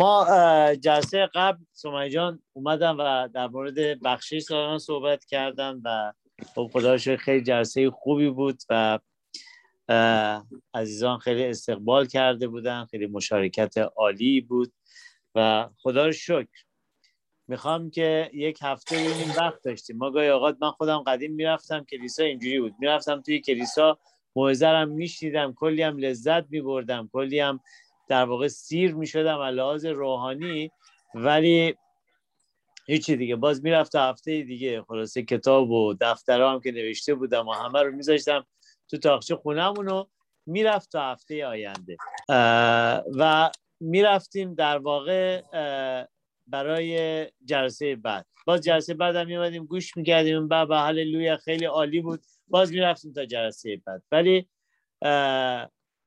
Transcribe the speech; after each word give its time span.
ما 0.00 0.26
جلسه 0.74 1.28
قبل 1.34 1.58
سمیه 1.72 2.10
جان 2.10 2.42
اومدن 2.52 2.90
و 2.90 3.28
در 3.28 3.46
مورد 3.46 4.02
بخشش 4.02 4.38
سالان 4.38 4.78
صحبت 4.78 5.24
کردن 5.24 5.80
و 5.84 6.12
خب 6.54 6.70
خدا 6.72 7.16
خیلی 7.16 7.42
جلسه 7.42 7.90
خوبی 7.90 8.30
بود 8.30 8.62
و 8.70 8.98
عزیزان 10.74 11.18
خیلی 11.18 11.44
استقبال 11.44 12.06
کرده 12.06 12.48
بودن 12.48 12.84
خیلی 12.84 13.06
مشارکت 13.06 13.78
عالی 13.78 14.40
بود 14.40 14.72
و 15.34 15.68
خدا 15.82 16.06
رو 16.06 16.12
شکر 16.12 16.64
می‌خوام 17.48 17.90
که 17.90 18.30
یک 18.34 18.58
هفته 18.62 18.96
ببینیم 18.96 19.34
وقت 19.38 19.62
داشتیم. 19.64 19.96
ما 19.96 20.10
گاهی 20.10 20.28
اوقات 20.28 20.56
من 20.60 20.70
خودم 20.70 20.98
قدیم 20.98 21.32
می‌رفتم 21.32 21.84
کلیسا 21.84 22.24
اینجوری 22.24 22.60
بود. 22.60 22.74
می‌رفتم 22.78 23.22
توی 23.22 23.40
کلیسا 23.40 23.98
موعظه 24.36 24.84
میشنیدم 24.84 25.52
کلی 25.52 25.82
هم 25.82 25.98
لذت 25.98 26.50
میبردم 26.50 27.10
کلی 27.12 27.40
هم 27.40 27.60
در 28.10 28.24
واقع 28.24 28.48
سیر 28.48 28.94
می‌شدم 28.94 29.38
از 29.38 29.54
لحاظ 29.54 29.86
روحانی 29.86 30.70
ولی 31.14 31.74
هیچی 32.86 33.16
دیگه. 33.16 33.36
باز 33.36 33.64
می‌رفت 33.64 33.96
هفته 33.96 34.42
دیگه. 34.42 34.82
خلاصه 34.82 35.22
کتاب 35.22 35.70
و 35.70 35.94
دفترها 36.00 36.52
هم 36.52 36.60
که 36.60 36.72
نوشته 36.72 37.14
بودم 37.14 37.48
و 37.48 37.52
همه 37.52 37.82
رو 37.82 37.92
میذاشتم 37.92 38.46
تو 38.90 38.98
تاخچه 38.98 39.36
خونمون 39.36 39.86
رو 39.86 40.08
می‌رفت 40.46 40.92
تا 40.92 41.02
هفته 41.02 41.46
آینده. 41.46 41.96
و 43.18 43.50
می‌رفتیم 43.80 44.54
در 44.54 44.78
واقع 44.78 45.42
برای 46.46 47.26
جلسه 47.44 47.96
بعد. 47.96 48.26
باز 48.46 48.60
جلسه 48.60 48.94
بعد 48.94 49.16
هم 49.16 49.26
میمدیم 49.26 49.64
گوش 49.66 49.96
می‌کردیم 49.96 50.48
بعد 50.48 50.68
به 50.68 50.76
هللویا 50.76 51.36
خیلی 51.36 51.64
عالی 51.64 52.00
بود. 52.00 52.22
باز 52.48 52.72
می‌رفتیم 52.72 53.12
تا 53.12 53.24
جلسه 53.24 53.80
بعد. 53.86 54.02
ولی 54.12 54.48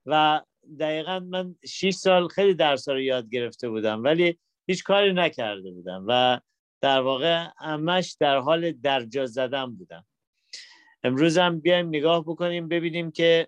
و 0.06 0.42
دقیقا 0.80 1.20
من 1.20 1.56
6 1.66 1.94
سال 1.94 2.28
خیلی 2.28 2.54
درس 2.54 2.90
رو 2.90 3.02
یاد 3.02 3.30
گرفته 3.30 3.70
بودم 3.70 4.04
ولی 4.04 4.40
هیچ 4.68 4.84
کاری 4.84 5.14
نکرده 5.14 5.72
بودم 5.72 6.06
و 6.08 6.40
در 6.82 7.02
واقع 7.02 7.48
همش 7.58 8.18
در 8.20 8.38
حال 8.38 8.72
درجا 8.72 9.26
زدن 9.26 9.76
بودم. 9.76 10.06
امروز 11.04 11.38
هم 11.38 11.60
بیایم 11.60 11.88
نگاه 11.88 12.22
بکنیم 12.22 12.68
ببینیم 12.68 13.12
که 13.12 13.48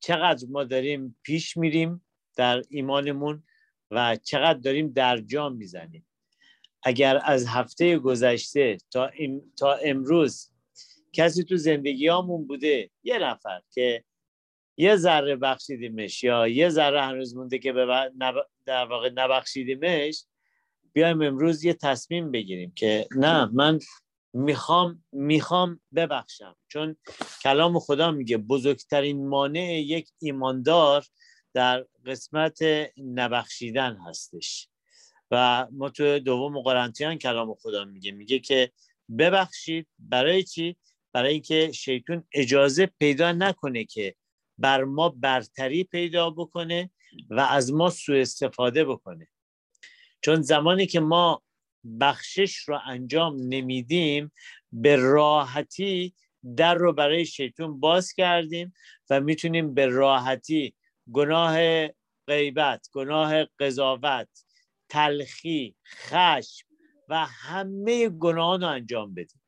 چقدر 0.00 0.46
ما 0.50 0.64
داریم 0.64 1.16
پیش 1.22 1.56
میریم 1.56 2.04
در 2.36 2.62
ایمانمون 2.68 3.42
و 3.90 4.16
چقدر 4.16 4.58
داریم 4.58 4.88
درجا 4.88 5.48
می‌زنیم. 5.48 6.06
اگر 6.82 7.20
از 7.24 7.46
هفته 7.46 7.98
گذشته 7.98 8.78
تا, 8.90 9.10
تا 9.58 9.74
امروز 9.74 10.50
کسی 11.12 11.44
تو 11.44 11.56
زندگیامون 11.56 12.46
بوده 12.46 12.90
یه 13.02 13.18
نفر 13.18 13.60
که 13.70 14.04
یه 14.82 14.96
ذره 14.96 15.36
بخشیدیمش 15.36 16.24
یا 16.24 16.48
یه 16.48 16.68
ذره 16.68 17.02
هنوز 17.02 17.36
مونده 17.36 17.58
که 17.58 17.72
در 18.66 18.84
واقع 18.84 19.10
نبخشیدیمش 19.14 20.24
بیایم 20.92 21.22
امروز 21.22 21.64
یه 21.64 21.74
تصمیم 21.74 22.30
بگیریم 22.30 22.72
که 22.76 23.06
نه 23.16 23.44
من 23.44 23.78
می‌خوام 24.32 25.04
می‌خوام 25.12 25.80
ببخشم. 25.94 26.56
چون 26.68 26.96
کلام 27.42 27.78
خدا 27.78 28.10
میگه 28.10 28.36
بزرگترین 28.36 29.28
مانع 29.28 29.80
یک 29.80 30.08
ایماندار 30.18 31.04
در 31.54 31.86
قسمت 32.06 32.58
نبخشیدن 32.96 33.96
هستش. 33.96 34.68
و 35.30 35.66
ما 35.70 35.90
تو 35.90 36.18
دوم 36.18 36.60
قرنتیان 36.60 37.18
کلام 37.18 37.54
خدا 37.54 37.84
میگه. 37.84 38.12
میگه 38.12 38.38
که 38.38 38.72
ببخشید 39.18 39.86
برای 39.98 40.42
چی؟ 40.42 40.76
برای 41.12 41.32
اینکه 41.32 41.72
شیطون 41.72 42.24
اجازه 42.32 42.86
پیدا 42.98 43.32
نکنه 43.32 43.84
که 43.84 44.14
بر 44.58 44.84
ما 44.84 45.08
برتری 45.08 45.84
پیدا 45.84 46.30
بکنه 46.30 46.90
و 47.30 47.40
از 47.40 47.72
ما 47.72 47.90
سوء 47.90 48.20
استفاده 48.20 48.84
بکنه. 48.84 49.28
چون 50.20 50.42
زمانی 50.42 50.86
که 50.86 51.00
ما 51.00 51.42
بخشش 52.00 52.56
رو 52.56 52.80
انجام 52.86 53.36
نمیدیم 53.40 54.32
به 54.72 54.96
راحتی 54.96 56.14
در 56.56 56.74
رو 56.74 56.92
برای 56.92 57.26
شیطون 57.26 57.80
باز 57.80 58.12
کردیم 58.12 58.74
و 59.10 59.20
می‌تونیم 59.20 59.74
به 59.74 59.86
راحتی 59.86 60.74
گناه 61.12 61.86
غیبت 62.26 62.88
گناه 62.92 63.44
قضاوت 63.44 64.28
تلخی 64.88 65.76
خشم 65.86 66.66
و 67.08 67.26
همه 67.26 68.08
گناهان 68.08 68.60
رو 68.60 68.68
انجام 68.68 69.14
بدیم. 69.14 69.41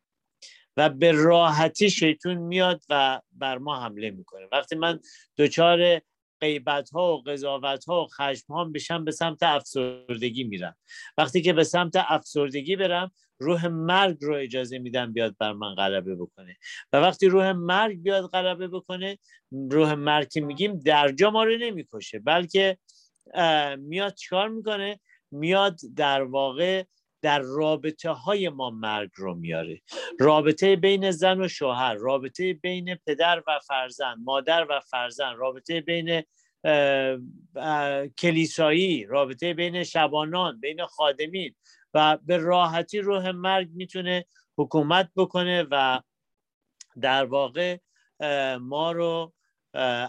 و 0.76 0.88
به 0.88 1.12
راحتی 1.12 1.90
شیطون 1.90 2.34
میاد 2.34 2.82
و 2.90 3.20
بر 3.32 3.58
ما 3.58 3.80
حمله 3.80 4.10
می‌کنه. 4.10 4.48
وقتی 4.52 4.76
من 4.76 5.00
دچار 5.38 6.00
غیبت 6.40 6.90
ها 6.90 7.16
و 7.16 7.22
قضاوت 7.22 7.84
ها 7.84 8.04
و 8.04 8.06
خشم 8.06 8.52
ها 8.52 8.64
بشم 8.64 9.04
به 9.04 9.10
سمت 9.10 9.42
افسردگی 9.42 10.44
میرم. 10.44 10.76
وقتی 11.18 11.42
که 11.42 11.52
به 11.52 11.64
سمت 11.64 11.92
افسردگی 11.96 12.76
برم 12.76 13.10
روح 13.38 13.66
مرگ 13.66 14.18
رو 14.20 14.34
اجازه 14.34 14.78
میدم 14.78 15.12
بیاد 15.12 15.36
بر 15.38 15.52
من 15.52 15.74
غلبه 15.74 16.14
بکنه. 16.14 16.56
و 16.92 16.96
وقتی 16.96 17.26
روح 17.26 17.52
مرگ 17.52 18.02
بیاد 18.02 18.30
غلبه 18.30 18.68
بکنه 18.68 19.18
روح 19.70 19.94
مرگ 19.94 20.28
که 20.28 20.40
میگیم 20.40 20.78
درجا 20.78 21.30
ما 21.30 21.44
رو 21.44 21.56
نمی‌کشه 21.56 22.18
بلکه 22.18 22.78
میاد 23.78 24.14
چیکار 24.14 24.48
می‌کنه؟ 24.48 25.00
میاد 25.30 25.78
در 25.96 26.22
واقع 26.22 26.84
در 27.24 27.38
رابطه 27.38 28.10
های 28.10 28.48
ما 28.48 28.70
مرگ 28.70 29.10
رو 29.14 29.34
میاره. 29.34 29.80
رابطه 30.20 30.76
بین 30.76 31.10
زن 31.10 31.40
و 31.40 31.48
شوهر 31.48 31.94
رابطه 31.94 32.54
بین 32.54 32.94
پدر 33.06 33.42
و 33.46 33.58
فرزند 33.68 34.18
مادر 34.24 34.66
و 34.70 34.80
فرزند 34.80 35.36
رابطه 35.36 35.80
بین 35.80 36.22
کلیسایی 38.18 39.04
رابطه 39.04 39.54
بین 39.54 39.84
شبانان 39.84 40.60
بین 40.60 40.86
خادمین 40.86 41.54
و 41.94 42.18
به 42.26 42.36
راحتی 42.36 42.98
روح 42.98 43.30
مرگ 43.30 43.68
می‌تونه 43.74 44.24
حکومت 44.58 45.10
بکنه 45.16 45.66
و 45.70 46.00
در 47.00 47.24
واقع 47.24 47.78
ما 48.60 48.92
رو 48.92 49.32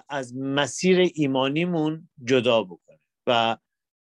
از 0.10 0.36
مسیر 0.36 1.12
ایمانیمون 1.16 2.10
جدا 2.24 2.64
بکنه 2.64 3.00
و 3.28 3.58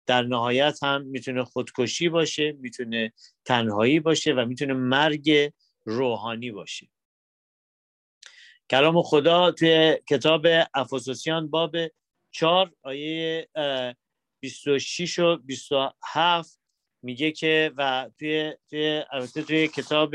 در 0.08 0.22
نهایت 0.22 0.82
هم 0.82 1.02
می‌تونه 1.02 1.44
خودکشی 1.44 2.08
باشه 2.08 2.52
می‌تونه 2.52 3.12
تنهایی 3.44 4.00
باشه 4.00 4.32
و 4.32 4.44
می‌تونه 4.44 4.74
مرگ 4.74 5.52
روحانی 5.84 6.50
باشه. 6.50 6.88
کلام 8.70 9.02
خدا 9.02 9.50
توی 9.50 9.98
کتاب 10.08 10.46
افسوسیان 10.74 11.48
باب 11.48 11.76
4 12.30 12.72
آیه 12.82 13.48
26 14.40 15.18
و 15.18 15.36
27 15.36 16.60
میگه 17.02 17.32
که 17.32 17.72
و 17.76 18.10
توی 18.18 18.52
توی 18.70 19.02
البته 19.10 19.42
توی 19.42 19.68
کتاب 19.68 20.14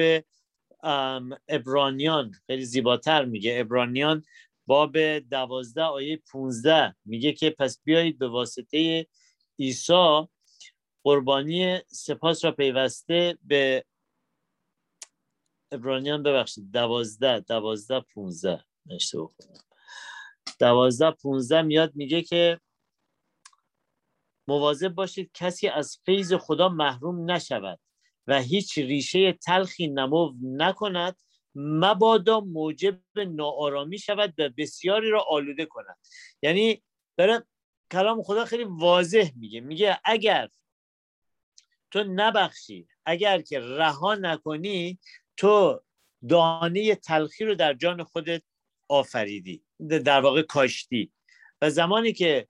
ابرانیان 1.47 2.31
خیلی 2.47 2.65
زیباتر 2.65 3.25
میگه. 3.25 3.57
ابرانیان 3.59 4.23
باب 4.67 5.19
دوازده 5.19 5.81
آیه 5.81 6.21
15 6.31 6.95
میگه 7.05 7.33
که 7.33 7.49
پس 7.49 7.81
بیایید 7.83 8.19
به 8.19 8.27
واسطه 8.27 9.07
عیسی 9.59 10.27
قربانی 11.03 11.79
سپاس 11.87 12.45
را 12.45 12.51
پیوسته 12.51 13.37
به 13.43 13.85
ابرانیان 15.71 16.23
ببخشید. 16.23 16.71
دوازده 16.71 17.39
دوازده 17.39 17.99
پونزده. 17.99 18.65
نشته 18.85 19.21
بخونم 19.21 19.59
دوازده 20.59 21.11
پونزده 21.11 21.61
میاد 21.61 21.95
میگه 21.95 22.21
که 22.21 22.59
مواظب 24.47 24.89
باشید 24.89 25.31
کسی 25.33 25.67
از 25.67 25.99
فیض 26.05 26.33
خدا 26.33 26.69
محروم 26.69 27.31
نشود 27.31 27.79
و 28.27 28.41
هیچ 28.41 28.77
ریشه 28.77 29.31
تلخی 29.31 29.87
نمو 29.87 30.33
نکند 30.41 31.15
مبادا 31.55 32.39
موجب 32.39 32.99
ناآرامی 33.27 33.99
شود 33.99 34.33
و 34.37 34.49
بسیاری 34.57 35.09
را 35.09 35.25
آلوده 35.29 35.65
کند. 35.65 35.97
یعنی 36.41 36.83
داره 37.17 37.45
کلام 37.93 38.23
خدا 38.23 38.45
خیلی 38.45 38.63
واضح 38.63 39.31
میگه. 39.35 39.61
میگه 39.61 39.99
اگر 40.05 40.49
تو 41.91 42.03
نبخشی 42.03 42.87
اگر 43.05 43.41
که 43.41 43.59
رها 43.59 44.15
نکنی 44.15 44.99
تو 45.37 45.81
دانه 46.29 46.95
تلخی 46.95 47.45
رو 47.45 47.55
در 47.55 47.73
جان 47.73 48.03
خودت 48.03 48.43
آفریدی 48.89 49.63
در 50.05 50.21
واقع 50.21 50.41
کاشتی. 50.41 51.11
و 51.61 51.69
زمانی 51.69 52.13
که 52.13 52.47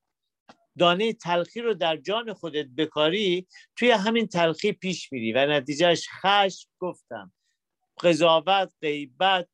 دانه 0.77 1.13
تلخی 1.13 1.62
رو 1.62 1.73
در 1.73 1.97
جان 1.97 2.33
خودت 2.33 2.65
بکاری 2.65 3.47
توی 3.75 3.91
همین 3.91 4.27
تلخی 4.27 4.71
پیش 4.71 5.12
میری. 5.12 5.33
و 5.33 5.45
نتیجهش 5.45 6.07
خشم 6.21 6.69
گفتم. 6.79 7.33
قضاوت 8.01 8.73
غیبت 8.81 9.47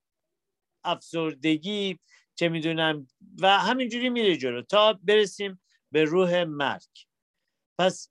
افسردگی 0.83 1.99
چه 2.35 2.49
می‌دونم. 2.49 3.07
و 3.41 3.59
همینجوری 3.59 4.09
میره 4.09 4.37
جلو. 4.37 4.61
تا 4.61 4.99
برسیم 5.03 5.61
به 5.91 6.03
روح 6.03 6.43
مرگ. 6.43 6.89
پس 7.79 8.09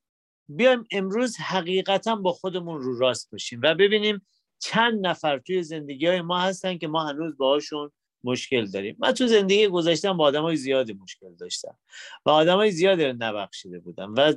بیایم 0.49 0.87
امروز 0.93 1.37
حقیقتا 1.37 2.17
با 2.17 2.33
خودمون 2.33 2.81
رو 2.81 2.99
راست 2.99 3.31
باشیم 3.31 3.61
و 3.63 3.75
ببینیم 3.75 4.27
چند 4.59 5.07
نفر 5.07 5.39
توی 5.39 5.63
زندگی 5.63 6.07
های 6.07 6.21
ما 6.21 6.39
هستن 6.39 6.79
که 6.79 6.89
ما 6.89 7.05
هنوز 7.05 7.37
باهاشون 7.37 7.93
مشکل 8.25 8.67
داریم. 8.67 8.97
من 8.99 9.13
تو 9.13 9.27
زندگی 9.27 9.69
گذاشتم 9.69 10.17
با 10.17 10.25
آدم 10.25 10.43
های 10.43 10.57
زیادی 10.57 10.93
مشکل 10.93 11.35
داشتم 11.35 11.79
و 12.27 12.31
آدم 12.31 12.57
های 12.57 12.71
زیادی 12.71 13.05
رو 13.05 13.13
نبخشیده 13.19 13.79
بودم 13.79 14.15
و 14.17 14.33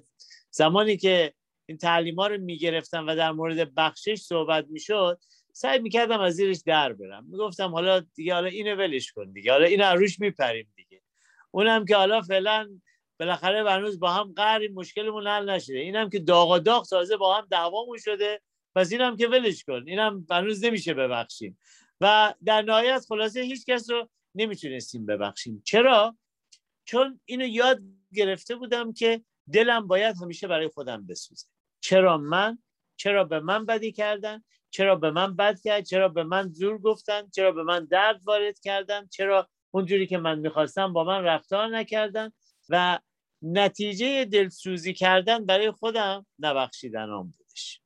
زمانی 0.51 0.97
که 0.97 1.33
این 1.65 1.77
تعلیم 1.77 2.15
ها 2.15 2.27
رو 2.27 2.37
می‌گرفتم 2.37 3.07
و 3.07 3.15
در 3.15 3.31
مورد 3.31 3.75
بخشش 3.75 4.15
صحبت 4.15 4.65
می‌شد 4.69 5.19
سعی 5.53 5.79
می‌کردم 5.79 6.19
از 6.19 6.33
زیرش 6.33 6.57
در 6.65 6.93
برم. 6.93 7.25
می‌گفتم 7.25 7.71
حالا 7.71 7.99
دیگه 7.99 8.33
حالا 8.33 8.47
اینو 8.47 8.75
ولش 8.75 9.11
کن 9.11 9.31
دیگه 9.31 9.51
حالا 9.51 9.65
اینو 9.65 9.83
روش 9.83 10.19
میپریم 10.19 10.73
دیگه. 10.75 11.01
اونم 11.51 11.85
که 11.85 11.95
حالا 11.95 12.21
فعلا 12.21 12.69
بالاخره 13.21 13.71
هنوز 13.71 13.99
با 13.99 14.11
هم 14.11 14.33
قهری 14.35 14.67
مشکلمون 14.67 15.27
حل 15.27 15.49
نشده. 15.49 15.77
اینم 15.77 16.09
که 16.09 16.19
داغ 16.19 16.57
داغ 16.57 16.87
تازه 16.87 17.17
با 17.17 17.37
هم 17.37 17.47
دعوامون 17.51 17.97
شده. 17.97 18.41
پس 18.75 18.91
اینم 18.91 19.17
که 19.17 19.27
ولش 19.27 19.63
کن. 19.63 19.83
اینم 19.87 20.25
هنوز 20.29 20.65
نمیشه 20.65 20.93
ببخشیم. 20.93 21.59
و 22.01 22.33
در 22.45 22.61
نهایت 22.61 23.05
خلاصه 23.09 23.41
هیچ 23.41 23.65
کس 23.65 23.89
رو 23.89 24.09
نمی‌تونستیم 24.35 25.05
ببخشیم. 25.05 25.61
چرا؟ 25.65 26.17
چون 26.85 27.19
اینو 27.25 27.45
یاد 27.45 27.81
گرفته 28.13 28.55
بودم 28.55 28.93
که 28.93 29.21
دلم 29.53 29.87
باید 29.87 30.15
همیشه 30.21 30.47
برای 30.47 30.67
خودم 30.67 31.07
بسوزه. 31.07 31.47
چرا 31.81 32.17
من؟ 32.17 32.59
چرا 32.95 33.23
به 33.23 33.39
من 33.39 33.65
بدی 33.65 33.91
کردن؟ 33.91 34.43
چرا 34.69 34.95
به 34.95 35.11
من 35.11 35.35
بد 35.35 35.61
کرد؟ 35.61 35.83
چرا 35.83 36.09
به 36.09 36.23
من 36.23 36.49
زور 36.49 36.77
گفتن؟ 36.77 37.29
چرا 37.29 37.51
به 37.51 37.63
من 37.63 37.85
درد 37.85 38.21
وارد 38.23 38.59
کردن؟ 38.59 39.07
چرا 39.07 39.49
اونجوری 39.71 40.07
که 40.07 40.17
من 40.17 40.39
می‌خواستم 40.39 40.93
با 40.93 41.03
من 41.03 41.23
رفتار 41.23 41.67
نکردن؟ 41.67 42.31
و 42.69 42.99
نتیجه 43.41 44.25
دلسوزی 44.25 44.93
کردن 44.93 45.45
برای 45.45 45.71
خودم 45.71 46.25
نبخشیدن 46.39 47.09
آن 47.09 47.31
بودش. 47.31 47.81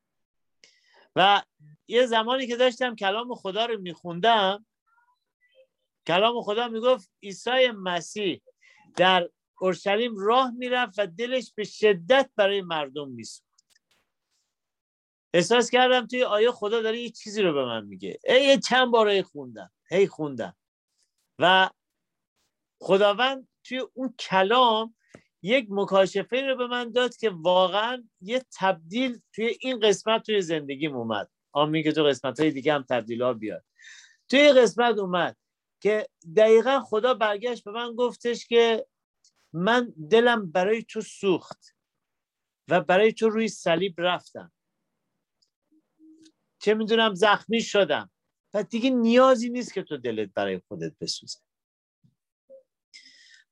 و 1.15 1.43
یه 1.87 2.05
زمانی 2.05 2.47
که 2.47 2.55
داشتم 2.55 2.95
کلام 2.95 3.35
خدا 3.35 3.65
رو 3.65 3.81
میخوندم 3.81 4.65
کلام 6.07 6.41
خدا 6.41 6.67
می‌گفت 6.67 7.11
عیسی 7.23 7.67
مسیح 7.67 8.41
در 8.95 9.29
اورشلیم 9.59 10.17
راه 10.17 10.51
می‌رفت 10.51 10.99
و 10.99 11.07
دلش 11.07 11.53
به 11.55 11.63
شدت 11.63 12.29
برای 12.35 12.61
مردم 12.61 13.09
میسوخت. 13.09 13.45
احساس 15.33 15.69
کردم 15.69 16.07
توی 16.07 16.23
آیه 16.23 16.51
خدا 16.51 16.81
داره 16.81 17.01
یه 17.01 17.09
چیزی 17.09 17.41
رو 17.41 17.53
به 17.53 17.65
من 17.65 17.85
میگه. 17.85 18.19
ای 18.23 18.59
چند 18.59 18.91
بار 18.91 19.21
خوندم. 19.21 19.71
هی 19.89 20.07
خوندم. 20.07 20.55
و 21.39 21.69
خداوند 22.79 23.47
توی 23.63 23.79
اون 23.93 24.15
کلام 24.19 24.95
یک 25.45 25.67
مکاشفه 25.69 26.41
رو 26.41 26.55
به 26.55 26.67
من 26.67 26.91
داد 26.91 27.15
که 27.15 27.29
واقعا 27.29 28.03
یه 28.21 28.41
تبدیل 28.59 29.21
توی 29.33 29.57
این 29.61 29.79
قسمت 29.79 30.25
توی 30.25 30.41
زندگیم 30.41 30.95
اومد. 30.95 31.29
آمین 31.51 31.83
که 31.83 31.91
تو 31.91 32.03
قسمت 32.03 32.39
های 32.39 32.51
دیگه 32.51 32.73
هم 32.73 32.85
تبدیل 32.89 33.21
ها 33.21 33.33
بیاد. 33.33 33.65
توی 34.29 34.53
قسمت 34.53 34.97
اومد 34.97 35.37
که 35.81 36.07
دقیقا 36.37 36.79
خدا 36.79 37.13
برگشت 37.13 37.63
به 37.63 37.71
من 37.71 37.95
گفتش 37.95 38.47
که 38.47 38.87
من 39.53 39.93
دلم 40.11 40.51
برای 40.51 40.83
تو 40.83 41.01
سوخت 41.01 41.75
و 42.67 42.81
برای 42.81 43.13
تو 43.13 43.29
روی 43.29 43.47
صلیب 43.47 43.95
رفتم. 43.97 44.51
چه 46.59 46.73
می‌دونم 46.73 47.13
زخمی 47.13 47.61
شدم. 47.61 48.11
و 48.53 48.63
دیگه 48.63 48.89
نیازی 48.89 49.49
نیست 49.49 49.73
که 49.73 49.83
تو 49.83 49.97
دلت 49.97 50.29
برای 50.33 50.61
خودت 50.67 50.93
بسوزه. 51.01 51.39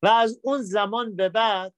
و 0.04 0.08
از 0.08 0.40
اون 0.44 0.62
زمان 0.62 1.16
به 1.16 1.30
بعد 1.30 1.74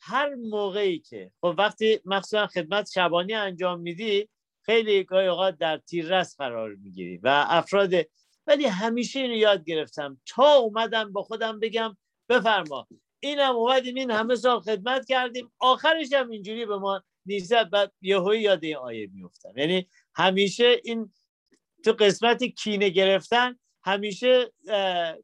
هر 0.00 0.34
موقعی 0.34 0.98
که. 0.98 1.30
خب 1.40 1.54
وقتی 1.58 2.00
مخصوصا 2.04 2.46
خدمت 2.46 2.90
شبانی 2.90 3.34
انجام 3.34 3.80
میدی 3.80 4.28
خیلی 4.62 5.04
گاهی 5.04 5.26
اوقات 5.26 5.58
در 5.58 5.78
تیررس 5.78 6.36
قرار 6.36 6.74
می‌گیری 6.74 7.16
و 7.16 7.44
افراد 7.48 7.92
ولی 8.46 8.66
همیشه 8.66 9.20
اینو 9.20 9.34
یاد 9.34 9.64
گرفتم. 9.64 10.20
تا 10.26 10.54
اومدم 10.54 11.12
با 11.12 11.22
خودم 11.22 11.60
بگم 11.60 11.96
بفرما. 12.28 12.88
اینم 13.20 13.56
اومدیم 13.56 13.94
این 13.94 14.10
همه 14.10 14.34
سال 14.34 14.60
خدمت 14.60 15.06
کردیم. 15.06 15.52
آخرش 15.58 16.12
هم 16.12 16.30
اینجوری 16.30 16.66
به 16.66 16.78
ما 16.78 17.02
نیزت 17.26 17.64
بعد 17.64 17.92
یهوی 18.02 18.40
یاد 18.40 18.64
این 18.64 18.76
آیه 18.76 19.10
میفتم 19.14 19.52
یعنی 19.56 19.88
همیشه 20.14 20.80
این 20.84 21.12
تو 21.84 21.92
قسمت 21.92 22.44
کینه 22.44 22.88
گرفتن 22.88 23.58
همیشه 23.84 24.52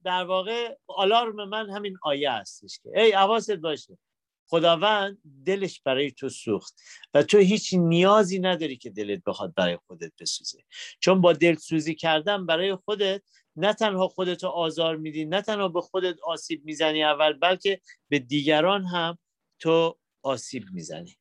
در 0.04 0.24
واقع 0.24 0.76
آلارم 0.86 1.48
من 1.48 1.70
همین 1.70 1.96
آیه 2.02 2.32
هستش 2.32 2.78
که. 2.82 3.00
ای 3.00 3.12
حواست 3.12 3.56
باشه. 3.56 3.98
خداوند 4.46 5.18
دلش 5.46 5.80
برای 5.80 6.10
تو 6.10 6.28
سوخت 6.28 6.74
و 7.14 7.22
تو 7.22 7.38
هیچ 7.38 7.74
نیازی 7.74 8.38
نداری 8.38 8.76
که 8.76 8.90
دلت 8.90 9.22
بخواد 9.26 9.54
برای 9.54 9.78
خودت 9.86 10.12
بسوزه. 10.20 10.64
چون 11.00 11.20
با 11.20 11.32
دلسوزی 11.32 11.94
کردن 11.94 12.46
برای 12.46 12.74
خودت 12.74 13.22
نه 13.56 13.74
تنها 13.74 14.08
خودت 14.08 14.44
رو 14.44 14.50
آزار 14.50 14.96
میدی 14.96 15.24
نه 15.24 15.42
تنها 15.42 15.68
به 15.68 15.80
خودت 15.80 16.16
آسیب 16.22 16.64
می‌زنی 16.64 17.04
اول 17.04 17.32
بلکه 17.32 17.80
به 18.08 18.18
دیگران 18.18 18.84
هم 18.84 19.18
تو 19.58 19.98
آسیب 20.22 20.64
می‌زنی. 20.72 21.16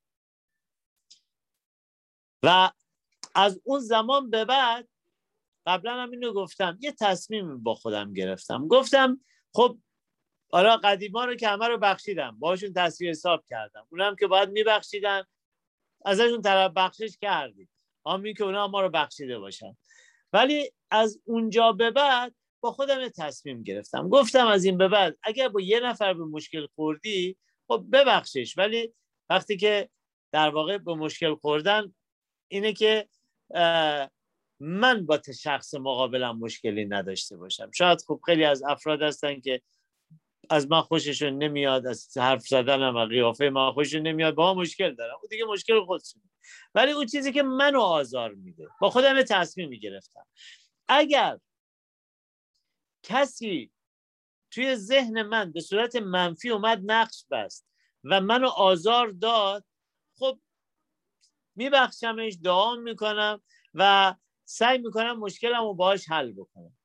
و 2.44 2.72
از 3.36 3.62
اون 3.63 3.80
زمان 3.80 4.30
به 4.30 4.45
بعد 4.45 4.89
قبلا 5.66 5.94
هم 5.94 6.12
اینو 6.12 6.33
گفتم 6.33 6.77
یه 6.81 6.92
تصمیم 6.92 7.63
با 7.63 7.75
خودم 7.75 8.13
گرفتم. 8.13 8.68
گفتم 8.68 9.22
خب 9.54 9.77
حالا 10.51 10.77
قدیما 10.77 11.25
رو 11.25 11.36
که 11.36 11.47
همه 11.47 11.68
رو 11.68 11.77
بخشیدم. 11.77 12.39
باشون 12.39 12.74
تصویر 12.74 13.09
حساب 13.09 13.45
کردم. 13.50 13.88
اونم 13.92 14.15
که 14.15 14.27
باید 14.27 14.50
میبخشیدن 14.50 15.24
ازشون 16.06 16.42
طرف 16.42 16.71
بخشش 16.75 17.18
کردیم. 17.21 17.69
آمین 18.03 18.33
که 18.33 18.44
اونا 18.44 18.68
ما 18.68 18.81
رو 18.81 18.89
بخشیده 18.89 19.39
باشن. 19.39 19.77
ولی 20.33 20.71
از 20.92 21.19
اونجا 21.25 21.71
به 21.71 21.92
بعد 21.92 22.36
با 22.59 22.71
خودم 22.71 23.09
تصمیم 23.09 23.63
گرفتم. 23.63 24.09
گفتم 24.09 24.47
از 24.47 24.65
این 24.65 24.77
به 24.77 24.88
بعد 24.88 25.18
اگر 25.24 25.50
با 25.50 25.62
یه 25.62 25.80
نفر 25.80 26.13
به 26.13 26.25
مشکل 26.25 26.68
خوردی 26.75 27.38
خب 27.68 27.86
ببخشش. 27.91 28.57
ولی 28.57 28.94
وقتی 29.30 29.57
که 29.57 29.89
در 30.31 30.50
واقع 30.50 30.77
به 30.77 30.94
مشکل 30.94 31.36
خوردن 31.36 31.95
اینه 32.48 32.74
که 32.74 33.07
من 34.59 35.06
با 35.06 35.21
شخص 35.41 35.74
مقابلم 35.74 36.39
مشکلی 36.39 36.86
نداشته 36.86 37.38
باشم. 37.38 37.71
شاید 37.71 38.01
خب 38.07 38.19
خیلی 38.25 38.44
از 38.44 38.63
افراد 38.63 39.01
هستن 39.01 39.39
که 39.39 39.62
از 40.50 40.71
من 40.71 40.81
خوششون 40.81 41.38
نمیاد 41.38 41.88
از 41.88 42.18
حرف 42.18 42.47
زدنم 42.47 42.95
و 42.95 43.06
قیافه 43.06 43.50
من 43.50 43.71
خوششون 43.71 44.01
نمیاد. 44.01 44.36
با 44.36 44.53
مشکل 44.53 44.95
دارم. 44.95 45.15
اون 45.15 45.27
دیگه 45.30 45.45
مشکل 45.45 45.86
خودشون 45.86 46.21
ولی 46.75 46.92
اون 46.92 47.06
چیزی 47.06 47.31
که 47.31 47.44
منو 47.44 47.80
آزار 47.80 48.33
میده 48.33 48.68
با 48.81 48.89
خودم 48.89 49.21
تصمیم 49.21 49.69
می‌گرفتم. 49.69 50.25
اگر 50.88 51.39
کسی 53.03 53.71
توی 54.51 54.75
ذهن 54.75 55.21
من 55.21 55.51
به 55.51 55.62
صورت 55.62 55.95
منفی 55.95 56.50
اومد 56.50 56.81
نقش 56.86 57.25
بست 57.31 57.68
و 58.03 58.21
منو 58.21 58.48
آزار 58.48 59.07
داد 59.07 59.65
خب 60.19 60.39
میبخشمش 61.55 62.38
دعا 62.43 62.75
می‌کنم 62.75 63.41
و 63.74 64.15
سعی 64.46 64.77
می‌کنم 64.77 65.20
مشکلم 65.20 65.62
رو 65.62 65.74
باهاش 65.74 66.10
حل 66.10 66.31
بکنم. 66.31 66.77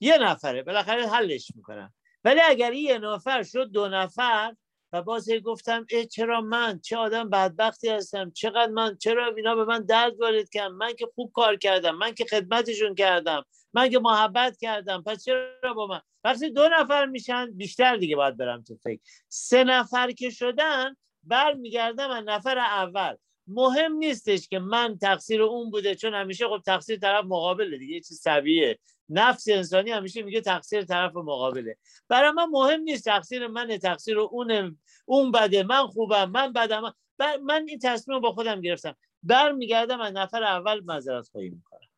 یه 0.00 0.18
نفره 0.18 0.62
بالاخره 0.62 1.06
حلش 1.06 1.52
می‌کنم. 1.54 1.94
ولی 2.24 2.40
اگر 2.40 2.72
یه 2.72 2.98
نفر 2.98 3.42
شد 3.42 3.70
دو 3.70 3.88
نفر 3.88 4.54
و 4.92 5.02
باز 5.02 5.30
گفتم 5.30 5.86
اه 5.90 6.04
چرا 6.04 6.40
من؟ 6.40 6.80
چه 6.80 6.96
آدم 6.96 7.30
بدبختی 7.30 7.88
هستم؟ 7.88 8.30
چقدر 8.30 8.72
من؟ 8.72 8.96
چرا 8.96 9.34
اینا 9.36 9.54
به 9.54 9.64
من 9.64 9.84
درد 9.84 10.20
وارد 10.20 10.48
کردن؟ 10.48 10.74
من 10.74 10.92
که 10.92 11.06
خوب 11.14 11.32
کار 11.32 11.56
کردم 11.56 11.94
من 11.94 12.14
که 12.14 12.24
خدمتشون 12.24 12.94
کردم 12.94 13.44
من 13.74 13.88
که 13.88 13.98
محبت 13.98 14.56
کردم 14.58 15.02
پس 15.02 15.24
چرا 15.24 15.74
با 15.76 15.86
من؟ 15.86 16.00
وقتی 16.24 16.50
دو 16.50 16.68
نفر 16.68 17.06
میشن 17.06 17.50
بیشتر 17.50 17.96
دیگه 17.96 18.16
باید 18.16 18.36
برم 18.36 18.62
تو 18.62 18.76
فکر. 18.76 19.00
سه 19.28 19.64
نفر 19.64 20.10
که 20.10 20.30
شدن 20.30 20.96
برمیگردم 21.22 22.10
از 22.10 22.24
نفر 22.26 22.58
اول. 22.58 23.16
مهم 23.46 23.92
نیستش 23.92 24.48
که 24.48 24.58
من 24.58 24.98
تقصیر 24.98 25.42
اون 25.42 25.70
بوده 25.70 25.94
چون 25.94 26.14
همیشه 26.14 26.48
خب 26.48 26.62
تقصیر 26.66 26.98
طرف 26.98 27.24
مقابله 27.24 27.78
دیگه 27.78 28.00
چیز 28.00 28.22
طبیعیه. 28.22 28.78
نفس 29.08 29.48
انسانی 29.48 29.90
همیشه 29.90 30.22
میگه 30.22 30.40
تقصیر 30.40 30.84
طرف 30.84 31.16
مقابله. 31.16 31.76
برای 32.08 32.30
من 32.30 32.44
مهم 32.44 32.80
نیست 32.80 33.04
تقصیر 33.04 33.46
من 33.46 33.78
تقصیر 33.78 34.18
اون 34.18 34.78
اون 35.04 35.30
بده. 35.32 35.62
من 35.62 35.86
خوبم 35.86 36.30
من 36.30 36.52
بدم. 36.52 36.94
من 37.42 37.64
این 37.68 37.78
تصمیم 37.78 38.20
با 38.20 38.32
خودم 38.32 38.60
گرفتم. 38.60 38.96
برمیگردم 39.22 40.00
از 40.00 40.12
نفر 40.12 40.42
اول 40.42 40.80
معذرت 40.80 41.28
خواهی 41.28 41.50
می‌کنم. 41.50 41.88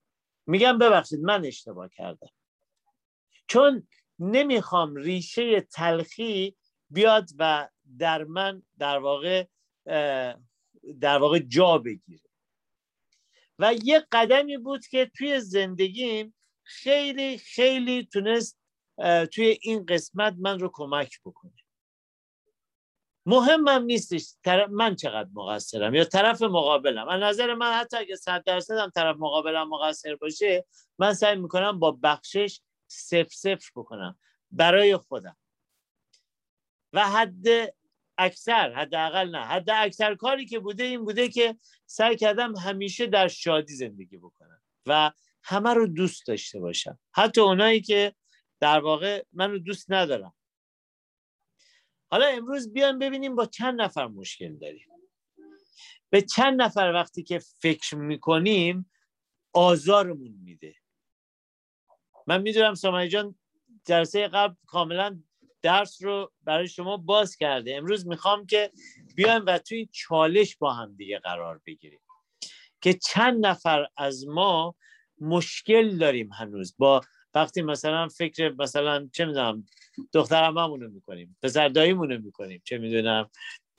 میگم 0.46 0.78
ببخشید 0.78 1.20
من 1.20 1.44
اشتباه 1.44 1.88
کردم. 1.88 2.28
چون 3.46 3.88
نمی‌خوام 4.18 4.94
ریشه 4.94 5.60
تلخی 5.60 6.56
بیاد 6.90 7.28
و 7.38 7.68
در 7.98 8.24
من 8.24 8.62
در 8.78 8.98
واقع 8.98 9.44
در 11.00 11.18
واقع 11.18 11.38
جا 11.38 11.78
بگیره. 11.78 12.20
و 13.58 13.74
یه 13.82 14.06
قدمی 14.12 14.56
بود 14.56 14.86
که 14.86 15.10
توی 15.18 15.40
زندگیم 15.40 16.34
خیلی 16.62 17.38
خیلی 17.38 18.08
تونست 18.12 18.58
توی 19.32 19.58
این 19.62 19.86
قسمت 19.86 20.34
من 20.38 20.58
رو 20.58 20.70
کمک 20.72 21.20
بکنه. 21.24 21.52
مهمم 23.26 23.82
نیستش 23.84 24.34
من 24.70 24.96
چقدر 24.96 25.28
مقصرم 25.34 25.94
یا 25.94 26.04
طرف 26.04 26.42
مقابلم. 26.42 27.08
از 27.08 27.22
نظر 27.22 27.54
من 27.54 27.72
حتی 27.72 27.96
اگه 27.96 28.16
صد 28.16 28.44
درصدم 28.44 28.90
طرف 28.94 29.16
مقابلم 29.16 29.68
مقصر 29.68 30.16
باشه 30.16 30.66
من 30.98 31.14
سعی 31.14 31.36
می‌کنم 31.36 31.78
با 31.78 31.98
بخشش 32.02 32.60
صفر 32.86 33.34
صفر 33.34 33.70
بکنم 33.76 34.18
برای 34.50 34.96
خودم. 34.96 35.36
و 36.92 37.08
حد 37.08 37.74
اکثر 38.18 38.73
حداقل 38.73 39.28
نه. 39.30 39.44
حد 39.44 39.70
اکثر 39.70 40.14
کاری 40.14 40.46
که 40.46 40.58
بوده 40.58 40.85
این 40.85 41.04
بوده 41.04 41.28
که 41.28 41.56
سعی 41.87 42.16
کردم 42.16 42.56
همیشه 42.56 43.06
در 43.06 43.28
شادی 43.28 43.75
زندگی 43.75 44.16
بکنم 44.16 44.62
و 44.87 45.12
همه 45.42 45.75
رو 45.75 45.87
دوست 45.87 46.26
داشته 46.26 46.61
باشم. 46.61 46.99
حتی 47.14 47.40
اونایی 47.40 47.80
که 47.80 48.14
در 48.61 48.80
واقع 48.80 49.25
من 49.32 49.50
رو 49.50 49.58
دوست 49.58 49.92
ندارم. 49.92 50.35
حالا 52.11 52.26
امروز 52.26 52.73
بیایم 52.73 52.99
ببینیم 52.99 53.37
با 53.37 53.46
چند 53.46 53.80
نفر 53.80 54.06
مشکل 54.06 54.56
داریم. 54.56 54.88
به 56.11 56.23
چند 56.23 56.62
نفر 56.62 56.92
وقتی 56.92 57.23
که 57.23 57.38
فکر 57.38 57.96
می‌کنیم 57.96 58.90
آزارمون 59.52 60.38
میده. 60.44 60.75
من 62.26 62.42
می‌دونم 62.42 62.75
سامعی 62.75 63.08
جان 63.08 63.35
جلسه 63.85 64.28
قبل 64.28 64.54
کاملا 64.66 65.23
درس 65.62 66.02
رو 66.02 66.32
برای 66.44 66.68
شما 66.68 66.96
باز 66.96 67.36
کرده. 67.36 67.76
امروز 67.76 68.06
می‌خوام 68.06 68.46
که 68.46 68.70
بیایم 69.16 69.46
و 69.46 69.58
توی 69.58 69.88
چالش 69.92 70.56
با 70.56 70.72
هم 70.72 70.94
دیگه 70.96 71.18
قرار 71.18 71.60
بگیریم 71.66 72.00
که 72.80 72.92
چند 72.92 73.46
نفر 73.46 73.86
از 73.96 74.26
ما 74.28 74.75
مشکل 75.20 75.98
داریم 75.98 76.32
هنوز. 76.32 76.75
با 76.78 77.00
وقتی 77.34 77.62
مثلا 77.62 78.08
فکر 78.08 78.54
مثلا 78.58 79.08
چه 79.12 79.25
می‌دونم 79.25 79.64
دخترم 80.12 80.58
رو 80.58 80.90
می‌کنیم 80.90 81.36
پسر 81.42 81.68
داییمونو 81.68 82.18
می‌کنیم 82.18 82.62
چه 82.64 82.78
می‌دونم 82.78 83.30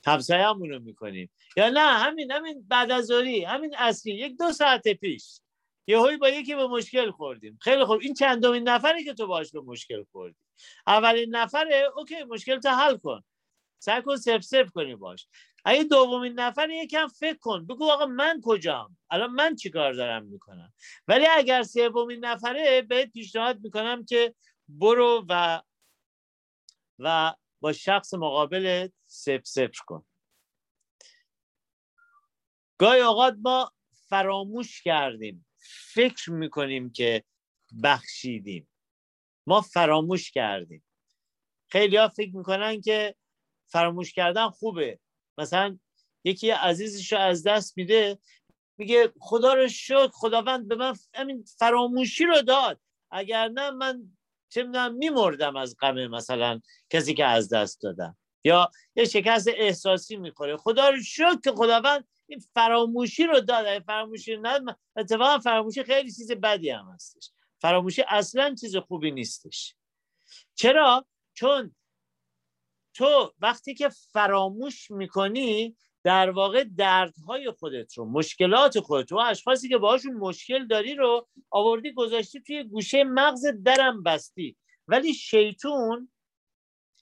همسایه‌مون 0.05 0.77
می‌کنیم. 0.77 1.29
یا 1.57 1.69
نه 1.69 1.79
همین 1.79 2.31
همین 2.31 2.65
بعد 2.67 2.91
از 2.91 3.12
همین 3.48 3.75
اصلی 3.77 4.13
یک 4.13 4.38
دو 4.38 4.51
ساعت 4.51 4.88
پیش. 4.88 5.39
یه 5.88 6.17
با 6.17 6.29
یکی 6.29 6.56
به 6.56 6.67
مشکل 6.67 7.12
خوردیم. 7.12 7.60
خیلی 7.62 7.86
خوب. 7.86 8.00
این 8.01 8.13
چندمین 8.13 8.70
نفری 8.70 9.03
که 9.03 9.13
تو 9.13 9.27
باش 9.27 9.51
به 9.51 9.62
مشکل 9.62 10.03
خوردی. 10.12 10.38
اولین 10.88 11.36
نفره 11.36 11.89
اوکی 11.96 12.24
مشکل 12.24 12.60
تو 12.60 12.70
حل 12.70 12.98
کن. 12.98 13.24
سعی 13.79 14.01
کن 14.01 14.15
سف 14.15 14.41
سف 14.41 14.72
کنی 14.72 14.96
باش 14.96 15.27
اگه 15.65 15.84
دومین 15.84 16.34
نفر 16.34 16.70
یکم 16.70 17.08
فکر 17.08 17.38
کن. 17.38 17.65
بگو 17.65 17.91
آقا 17.91 18.06
من 18.06 18.41
کجام؟ 18.44 18.98
الان 19.10 19.32
من 19.32 19.56
چیکار 19.56 19.94
دارم 19.94 20.25
می‌کنم؟ 20.25 20.74
ولی 21.08 21.27
اگر 21.27 21.63
سومین 21.63 22.25
نفره 22.25 22.82
بهت 22.82 23.12
پیشنهاد 23.12 23.60
می‌کنم 23.60 24.06
که 24.06 24.36
برو 24.70 25.25
و 25.29 25.62
و 27.00 27.34
با 27.62 27.74
شخص 27.74 28.13
مقابل 28.13 28.88
سف 29.08 29.41
سف 29.44 29.79
کن. 29.86 30.06
گاهی 32.77 33.01
اوقات 33.01 33.36
ما 33.41 33.72
فراموش 34.10 34.82
کردیم. 34.82 35.47
فکر 35.93 36.31
می‌کنیم 36.31 36.91
که 36.91 37.24
بخشیدیم. 37.83 38.69
ما 39.47 39.62
فراموش 39.62 40.31
کردیم. 40.31 40.83
خیلی 41.71 41.97
ها 41.97 42.07
فکر 42.07 42.36
می‌کنن 42.36 42.81
که 42.81 43.15
فراموش 43.71 44.13
کردن 44.13 44.50
خوبه. 44.50 45.00
مثلا 45.38 45.79
یکی 46.24 46.50
عزیزش 46.50 47.13
رو 47.13 47.19
از 47.19 47.43
دست 47.43 47.77
میده 47.77 48.19
میگه 48.77 49.13
خدا 49.19 49.53
رو 49.53 49.67
شکر 49.67 50.07
خداوند 50.07 50.67
به 50.67 50.75
من 50.75 50.95
همین 51.13 51.43
فراموشی 51.57 52.25
رو 52.25 52.41
داد. 52.41 52.81
اگر 53.12 53.47
نه 53.47 53.71
من 53.71 54.17
چه 54.50 54.89
میمردم 54.89 55.55
از 55.55 55.75
غم 55.79 56.07
مثلا 56.07 56.62
کسی 56.89 57.13
که 57.13 57.25
از 57.25 57.50
دست 57.50 57.81
دادم. 57.81 58.17
یا 58.43 58.71
یه 58.95 59.05
شکست 59.05 59.47
احساسی 59.47 60.17
می‌خوره. 60.17 60.57
خدا 60.57 60.89
رو 60.89 61.03
شکر 61.03 61.39
که 61.43 61.51
خداوند 61.51 62.07
فراموشی 62.53 63.24
رو 63.24 63.39
داد. 63.39 63.84
فراموشی 63.84 64.38
نداد 64.38 64.79
اتفاقا 64.96 65.39
فراموشی 65.39 65.84
خیلی 65.84 66.12
چیز 66.12 66.31
بدی 66.31 66.69
هم 66.69 66.91
هستش. 66.93 67.31
فراموشی 67.62 68.03
اصلا 68.07 68.55
چیز 68.55 68.75
خوبی 68.75 69.12
نیستش. 69.12 69.75
چرا؟ 70.55 71.05
چون 71.34 71.75
تو 72.93 73.34
وقتی 73.39 73.75
که 73.75 73.89
فراموش 73.89 74.91
می‌کنی 74.91 75.77
در 76.03 76.29
واقع 76.29 76.63
دردهای 76.63 77.51
خودت 77.51 77.98
رو 77.98 78.05
مشکلات 78.05 78.79
خودت 78.79 79.12
و 79.12 79.17
اشخاصی 79.17 79.69
که 79.69 79.77
باهاشون 79.77 80.13
مشکل 80.13 80.67
داری 80.67 80.96
رو 80.96 81.27
آوردی 81.50 81.93
گذاشتی 81.93 82.41
توی 82.41 82.63
گوشه 82.63 83.03
مغز 83.03 83.46
درم 83.63 84.03
بستی. 84.03 84.57
ولی 84.88 85.13
شیطون 85.13 86.12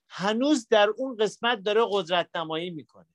هنوز 0.10 0.68
در 0.68 0.90
اون 0.98 1.16
قسمت 1.16 1.64
داره 1.64 1.82
قدرت 1.92 2.36
نمایی 2.36 2.70
می‌کنه. 2.70 3.15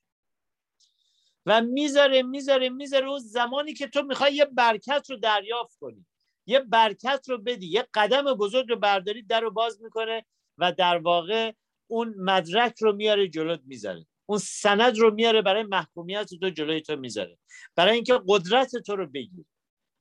و 1.46 1.60
می‌ذاره 1.60 2.22
می‌ذاره 2.22 2.68
می‌ذاره 2.68 3.08
اون 3.08 3.18
زمانی 3.18 3.74
که 3.74 3.86
تو 3.86 4.02
می‌خوای 4.02 4.34
یه 4.34 4.44
برکت 4.44 5.06
رو 5.10 5.16
دریافت 5.16 5.78
کنی. 5.78 6.06
یه 6.46 6.60
برکت 6.60 7.24
رو 7.28 7.38
بدی 7.38 7.66
یه 7.66 7.88
قدم 7.94 8.34
بزرگ 8.34 8.68
رو 8.68 8.76
برداری 8.76 9.22
در 9.22 9.40
رو 9.40 9.50
باز 9.50 9.82
می‌کنه 9.82 10.26
و 10.58 10.72
در 10.72 10.98
واقع 10.98 11.52
اون 11.86 12.14
مدرک 12.18 12.78
رو 12.80 12.92
میاره 12.92 13.28
جلوت 13.28 13.60
می‌ذاره. 13.64 14.06
اون 14.26 14.38
سند 14.38 14.98
رو 14.98 15.14
میاره 15.14 15.42
برای 15.42 15.62
محکومیت 15.62 16.34
تو 16.40 16.50
جلوی 16.50 16.80
تو 16.80 16.96
می‌ذاره. 16.96 17.38
برای 17.76 17.94
اینکه 17.94 18.20
قدرت 18.28 18.76
تو 18.76 18.96
رو 18.96 19.06
بگیر 19.06 19.44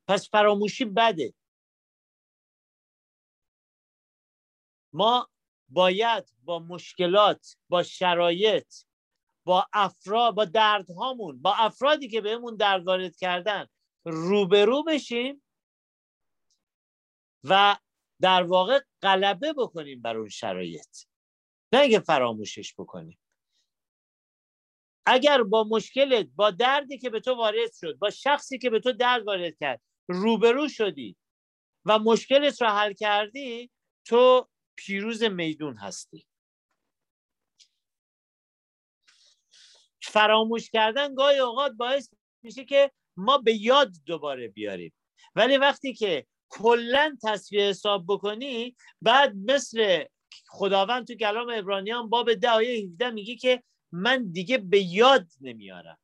پس 0.07 0.29
فراموشی 0.29 0.85
بده. 0.85 1.33
ما 4.93 5.29
باید 5.69 6.33
با 6.43 6.59
مشکلات 6.59 7.57
با 7.69 7.83
شرایط 7.83 8.73
با 9.49 9.67
افراد 9.73 10.35
با 10.35 10.45
دردهامون 10.45 11.41
با 11.41 11.53
افرادی 11.55 12.09
که 12.09 12.21
بهمون 12.21 12.55
درد 12.55 12.87
وارد 12.87 13.15
کردن 13.15 13.67
روبرو 14.05 14.83
بشیم 14.83 15.43
و 17.43 17.77
در 18.21 18.43
واقع 18.43 18.79
غلبه 19.01 19.53
بکنیم 19.53 20.01
بر 20.01 20.17
اون 20.17 20.29
شرایط. 20.29 20.97
نه 21.73 21.79
اینکه 21.79 21.99
فراموشش 21.99 22.73
بکنیم. 22.77 23.19
اگر 25.05 25.43
با 25.43 25.63
مشکلت 25.63 26.27
با 26.35 26.51
دردی 26.51 26.97
که 26.97 27.09
به 27.09 27.19
تو 27.19 27.35
وارد 27.35 27.73
شد 27.73 27.97
با 27.97 28.09
شخصی 28.09 28.57
که 28.57 28.69
به 28.69 28.79
تو 28.79 28.91
درد 28.91 29.27
وارد 29.27 29.57
کرد 29.59 29.81
روبرو 30.07 30.69
شدی 30.69 31.15
و 31.85 31.99
مشکلت 31.99 32.61
را 32.61 32.75
حل 32.75 32.93
کردی 32.93 33.71
تو 34.05 34.49
پیروز 34.75 35.23
میدون 35.23 35.77
هستی. 35.77 36.25
فراموش 40.01 40.69
کردن 40.69 41.15
گاهی 41.15 41.39
اوقات 41.39 41.71
باعث 41.71 42.09
میشه 42.43 42.65
که 42.65 42.91
ما 43.17 43.37
به 43.37 43.53
یاد 43.53 43.91
دوباره 44.05 44.47
بیاریم. 44.47 44.93
ولی 45.35 45.57
وقتی 45.57 45.93
که 45.93 46.25
کلا 46.49 47.17
تصویر 47.23 47.69
حساب 47.69 48.05
بکنی 48.07 48.75
بعد 49.01 49.35
مثل 49.35 50.03
خداوند 50.47 51.07
تو 51.07 51.15
کلام 51.15 51.49
ابرانیان 51.49 52.09
باب 52.09 52.33
ده 52.33 52.49
آیه 52.49 52.83
17 52.83 53.09
میگه 53.09 53.35
که 53.35 53.63
من 53.91 54.31
دیگه 54.31 54.57
به 54.57 54.79
یاد 54.79 55.27
نمیارم. 55.41 55.97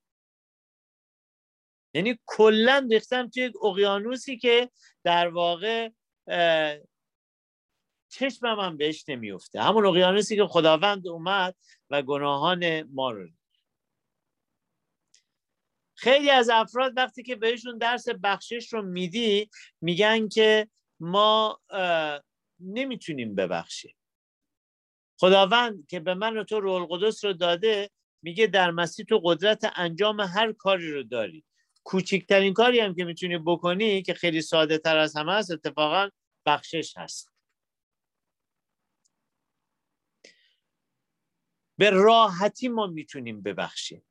یعنی 1.93 2.19
کلا 2.25 2.87
ریختم 2.91 3.29
توی 3.29 3.43
یک 3.43 3.63
اقیانوسی 3.63 4.37
که 4.37 4.69
در 5.03 5.27
واقع 5.27 5.89
چشمم 8.09 8.59
هم 8.59 8.77
بهش 8.77 9.09
نمیفته 9.09 9.61
همون 9.61 9.85
اقیانوسی 9.85 10.35
که 10.35 10.45
خداوند 10.45 11.07
اومد 11.07 11.55
و 11.89 12.01
گناهان 12.01 12.83
ما 12.83 13.11
رو 13.11 13.27
خیلی 15.95 16.29
از 16.29 16.49
افراد 16.49 16.93
وقتی 16.97 17.23
که 17.23 17.35
بهشون 17.35 17.77
درس 17.77 18.05
بخشش 18.23 18.73
رو 18.73 18.81
میدی 18.81 19.49
میگن 19.81 20.27
که 20.27 20.67
ما 20.99 21.59
نمی‌تونیم 22.59 23.35
ببخشیم. 23.35 23.95
خداوند 25.19 25.87
که 25.87 25.99
به 25.99 26.13
من 26.13 26.37
و 26.37 26.43
تو 26.43 26.59
روح 26.59 26.73
القدس 26.73 27.25
رو 27.25 27.33
داده 27.33 27.89
میگه 28.21 28.47
در 28.47 28.71
مسیح 28.71 29.05
تو 29.05 29.21
قدرت 29.23 29.71
انجام 29.75 30.21
هر 30.21 30.51
کاری 30.51 30.91
رو 30.91 31.03
داری. 31.03 31.45
کوچکترین 31.83 32.53
کاری 32.53 32.79
هم 32.79 32.95
که 32.95 33.05
می‌تونی 33.05 33.37
بکنی 33.37 34.01
که 34.01 34.13
خیلی 34.13 34.41
ساده 34.41 34.77
تر 34.77 34.97
از 34.97 35.15
همه 35.15 35.33
هست 35.33 35.51
اتفاقا 35.51 36.09
بخشش 36.45 36.97
هست. 36.97 37.31
به 41.77 41.89
راحتی 41.89 42.67
ما 42.67 42.87
می‌تونیم 42.87 43.41
ببخشیم. 43.41 44.03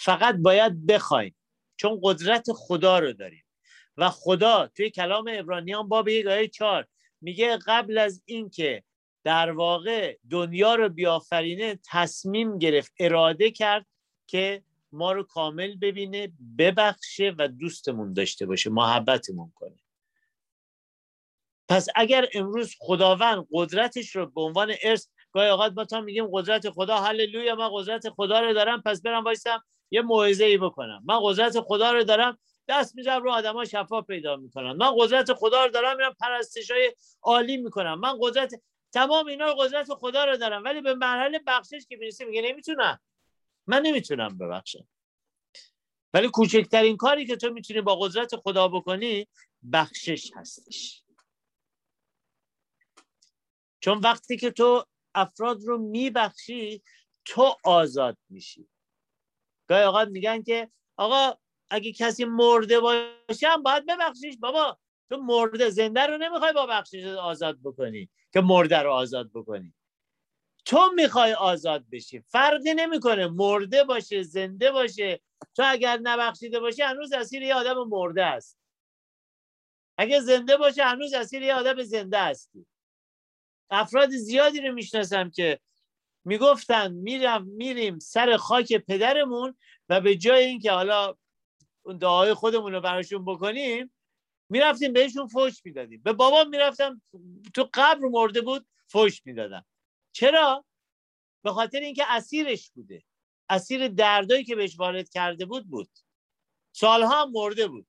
فقط 0.00 0.34
باید 0.34 0.86
بخوایم. 0.86 1.36
چون 1.76 2.00
قدرت 2.02 2.46
خدا 2.52 2.98
رو 2.98 3.12
داریم. 3.12 3.44
و 3.96 4.08
خدا 4.08 4.66
توی 4.66 4.90
کلام 4.90 5.24
ابرانیان 5.32 5.88
باب 5.88 6.08
یک 6.08 6.26
آیه 6.26 6.48
چهار 6.48 6.86
میگه 7.20 7.58
قبل 7.66 7.98
از 7.98 8.22
اینکه 8.24 8.82
در 9.24 9.50
واقع 9.50 10.16
دنیا 10.30 10.74
رو 10.74 10.88
بیافرینه 10.88 11.78
تصمیم 11.90 12.58
گرفت 12.58 12.92
اراده 12.98 13.50
کرد 13.50 13.86
که 14.26 14.62
ما 14.92 15.12
رو 15.12 15.22
کامل 15.22 15.76
ببینه 15.76 16.32
ببخشه 16.58 17.34
و 17.38 17.48
دوستمون 17.48 18.12
داشته 18.12 18.46
باشه 18.46 18.70
محبتمون 18.70 19.52
کنه. 19.54 19.78
پس 21.68 21.86
اگر 21.96 22.28
امروز 22.34 22.74
خداوند 22.78 23.46
قدرتش 23.52 24.16
رو 24.16 24.26
به 24.26 24.40
عنوان 24.40 24.72
ارث 24.82 25.08
گاهی 25.32 25.48
اوقات 25.48 25.72
ما 25.76 25.84
تا 25.84 26.00
میگیم 26.00 26.28
قدرت 26.32 26.70
خدا 26.70 26.96
هللویا 26.96 27.54
من 27.54 27.68
قدرت 27.72 28.10
خدا 28.10 28.40
رو 28.40 28.52
دارم 28.52 28.82
پس 28.82 29.02
برم 29.02 29.24
وایسم 29.24 29.64
یه 29.90 30.02
موعظه 30.02 30.44
ای 30.44 30.58
بکنم. 30.58 31.02
من 31.04 31.20
قدرت 31.22 31.60
خدا 31.60 31.92
رو 31.92 32.04
دارم 32.04 32.38
دست 32.68 32.96
می‌ذارم 32.96 33.22
رو 33.22 33.30
آدما 33.30 33.64
شفا 33.64 34.02
پیدا 34.02 34.36
می‌کنن 34.36 34.72
من 34.72 34.92
قدرت 34.96 35.32
خدا 35.32 35.64
رو 35.64 35.70
دارم 35.70 35.96
میرم 35.96 36.14
پرستش 36.20 36.70
های 36.70 36.94
عالی 37.22 37.56
می‌کنم. 37.56 38.00
من 38.00 38.16
قدرت 38.20 38.62
تمام 38.92 39.26
اینا 39.26 39.54
قدرت 39.54 39.94
خدا 39.94 40.24
رو 40.24 40.36
دارم. 40.36 40.64
ولی 40.64 40.80
به 40.80 40.94
مرحله 40.94 41.40
بخشش 41.46 41.86
که 41.88 41.96
می‌رسه 41.96 42.24
میگه 42.24 42.42
نمی‌تونم. 42.42 43.00
من 43.66 43.82
نمی‌تونم 43.82 44.38
ببخشم. 44.38 44.88
ولی 46.14 46.28
کوچکترین 46.28 46.96
کاری 46.96 47.26
که 47.26 47.36
تو 47.36 47.50
می‌تونی 47.50 47.80
با 47.80 47.96
قدرت 47.96 48.36
خدا 48.36 48.68
بکنی 48.68 49.28
بخشش 49.72 50.32
هستش. 50.36 51.02
چون 53.80 53.98
وقتی 53.98 54.36
که 54.36 54.50
تو 54.50 54.84
افراد 55.14 55.62
رو 55.62 55.78
میبخشی 55.78 56.82
تو 57.24 57.56
آزاد 57.64 58.16
میشی. 58.30 58.68
گاهی 59.68 59.82
اوقات 59.82 60.08
میگن 60.08 60.42
که 60.42 60.70
آقا 60.96 61.38
اگه 61.70 61.92
کسی 61.92 62.24
مرده 62.24 62.80
باشه 62.80 63.48
هم 63.48 63.62
باید 63.62 63.86
ببخشیش. 63.86 64.36
بابا 64.40 64.78
تو 65.10 65.16
مرده 65.16 65.70
زنده 65.70 66.06
رو 66.06 66.18
نمی‌خوای 66.18 66.52
با 66.52 66.66
بخشش 66.66 67.04
آزاد 67.04 67.58
بکنی 67.64 68.08
که 68.32 68.40
مرده 68.40 68.78
رو 68.78 68.92
آزاد 68.92 69.30
بکنی. 69.34 69.74
تو 70.64 70.90
می‌خوای 70.94 71.32
آزاد 71.32 71.84
بشی. 71.92 72.20
فرقی 72.20 72.74
نمی‌کنه 72.74 73.26
مرده 73.28 73.84
باشه 73.84 74.22
زنده 74.22 74.70
باشه. 74.70 75.20
تو 75.56 75.62
اگر 75.66 75.98
نبخشیده 76.02 76.60
باشه 76.60 76.86
هنوز 76.86 77.12
اسیر 77.12 77.42
یه 77.42 77.54
آدم 77.54 77.88
مرده 77.88 78.24
است. 78.24 78.58
اگه 79.98 80.20
زنده 80.20 80.56
باشه 80.56 80.84
هنوز 80.84 81.14
اسیر 81.14 81.42
یه 81.42 81.54
آدم 81.54 81.82
زنده 81.82 82.18
هستی. 82.18 82.66
افراد 83.70 84.10
زیادی 84.10 84.60
رو 84.60 84.74
می‌شناسم 84.74 85.30
که 85.30 85.60
می‌گفتن 86.28 86.92
میرم 86.92 87.44
میریم 87.44 87.98
سر 87.98 88.36
خاک 88.36 88.72
پدرمون 88.72 89.56
و 89.88 90.00
به 90.00 90.16
جای 90.16 90.44
اینکه 90.44 90.72
حالا 90.72 91.14
اون 91.82 91.98
دعای 91.98 92.34
خودمون 92.34 92.72
رو 92.72 92.80
براشون 92.80 93.24
بکنیم 93.24 93.94
می‌رفتیم 94.50 94.92
بهشون 94.92 95.28
فوش 95.28 95.64
می‌دادیم. 95.64 96.02
به 96.02 96.12
بابام 96.12 96.48
می‌رفتم 96.48 97.02
تو 97.54 97.68
قبر 97.74 98.00
مرده 98.00 98.40
بود 98.40 98.66
فوش 98.86 99.26
می‌دادم. 99.26 99.64
چرا؟ 100.12 100.64
به 101.44 101.52
خاطر 101.52 101.80
اینکه 101.80 102.04
اسیرش 102.08 102.70
بوده. 102.70 103.02
اسیر 103.48 103.88
دردایی 103.88 104.44
که 104.44 104.56
بهش 104.56 104.78
وارد 104.78 105.08
کرده 105.08 105.46
بود 105.46 105.68
بود. 105.68 105.90
سالها 106.72 107.26
مرده 107.26 107.68
بود. 107.68 107.86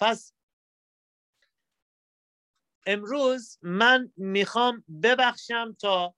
پس 0.00 0.33
امروز 2.86 3.58
من 3.62 4.12
می‌خوام 4.16 4.84
ببخشم 5.02 5.76
تا 5.80 6.14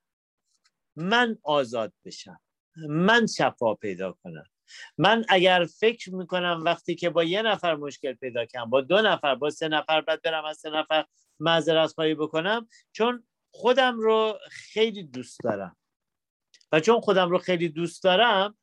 من 0.97 1.39
آزاد 1.43 1.93
بشم. 2.05 2.41
من 2.89 3.27
شفا 3.27 3.75
پیدا 3.75 4.13
کنم. 4.13 4.45
من 4.99 5.25
اگر 5.29 5.67
فکر 5.79 6.15
می‌کنم 6.15 6.63
وقتی 6.65 6.95
که 6.95 7.11
با 7.11 7.25
یه 7.25 7.43
نفر 7.43 7.75
مشکل 7.75 8.13
پیدا 8.13 8.47
کنم 8.47 8.71
با 8.71 8.81
دو 8.81 9.03
نفر 9.03 9.35
با 9.35 9.51
سه 9.51 9.69
نفر 9.69 10.01
بعد 10.01 10.23
برم 10.23 10.45
از 10.45 10.59
سه 10.59 10.71
نفر 10.71 11.05
معذرت 11.41 11.93
خواهی 11.93 12.15
بکنم 12.15 12.69
چون 12.93 13.27
خودم 13.51 14.01
رو 14.01 14.39
خیلی 14.51 15.03
دوست 15.03 15.39
دارم. 15.45 15.77
و 16.73 16.81
چون 16.81 17.01
خودم 17.01 17.31
رو 17.31 17.39
خیلی 17.39 17.69
دوست 17.69 18.03
دارم 18.03 18.59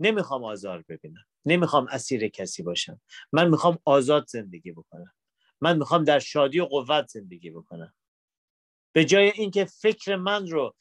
نمی‌خوام 0.00 0.44
آزار 0.44 0.84
ببینم. 0.88 1.24
نمی‌خوام 1.44 1.86
اسیر 1.90 2.28
کسی 2.28 2.62
باشم. 2.62 3.00
من 3.32 3.48
می‌خوام 3.48 3.78
آزاد 3.84 4.26
زندگی 4.26 4.72
بکنم. 4.72 5.12
من 5.60 5.78
می‌خوام 5.78 6.04
در 6.04 6.18
شادی 6.18 6.60
و 6.60 6.64
قوت 6.64 7.06
زندگی 7.06 7.50
بکنم. 7.50 7.94
به 8.92 9.04
جای 9.04 9.30
اینکه 9.30 9.64
فکر 9.64 10.16
من 10.16 10.46
رو 10.46 10.74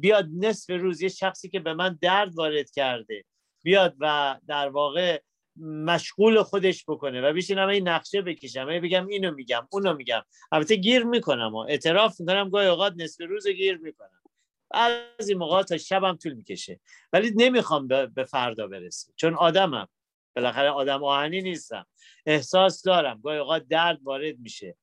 بیاد 0.00 0.28
نصف 0.38 0.70
روز 0.70 1.02
یه 1.02 1.08
شخصی 1.08 1.48
که 1.48 1.60
به 1.60 1.74
من 1.74 1.98
درد 2.00 2.34
وارد 2.34 2.70
کرده 2.70 3.24
بیاد 3.62 3.96
و 4.00 4.36
در 4.46 4.68
واقع 4.68 5.20
مشغول 5.60 6.42
خودش 6.42 6.84
بکنه 6.88 7.20
و 7.20 7.32
بشینم 7.32 7.68
این 7.68 7.88
نقشه 7.88 8.22
بکشم 8.22 8.66
و 8.68 8.80
بگم 8.80 9.06
اینو 9.06 9.34
میگم 9.34 9.68
اونو 9.72 9.94
میگم. 9.94 10.22
البته 10.52 10.76
گیر 10.76 11.04
می‌کنم 11.04 11.54
و 11.54 11.56
اعتراف 11.56 12.20
می‌کنم 12.20 12.50
گاهی 12.50 12.66
اوقات 12.66 12.94
نصف 12.96 13.20
روز 13.20 13.48
گیر 13.48 13.76
می‌کنم. 13.76 14.22
از 14.70 15.28
این 15.28 15.38
موقع 15.38 15.62
تا 15.62 15.78
شبم 15.78 16.16
طول 16.16 16.32
می‌کشه. 16.32 16.80
ولی 17.12 17.32
نمی‌خوام 17.36 17.88
به 17.88 18.24
فردا 18.30 18.66
برسه 18.66 19.12
چون 19.16 19.34
آدمم. 19.34 19.88
بالاخره 20.36 20.70
آدم 20.70 21.04
آهنی 21.04 21.42
نیستم. 21.42 21.86
احساس 22.26 22.82
دارم. 22.82 23.20
گاهی 23.20 23.38
اوقات 23.38 23.68
درد 23.68 24.02
وارد 24.02 24.38
میشه. 24.38 24.76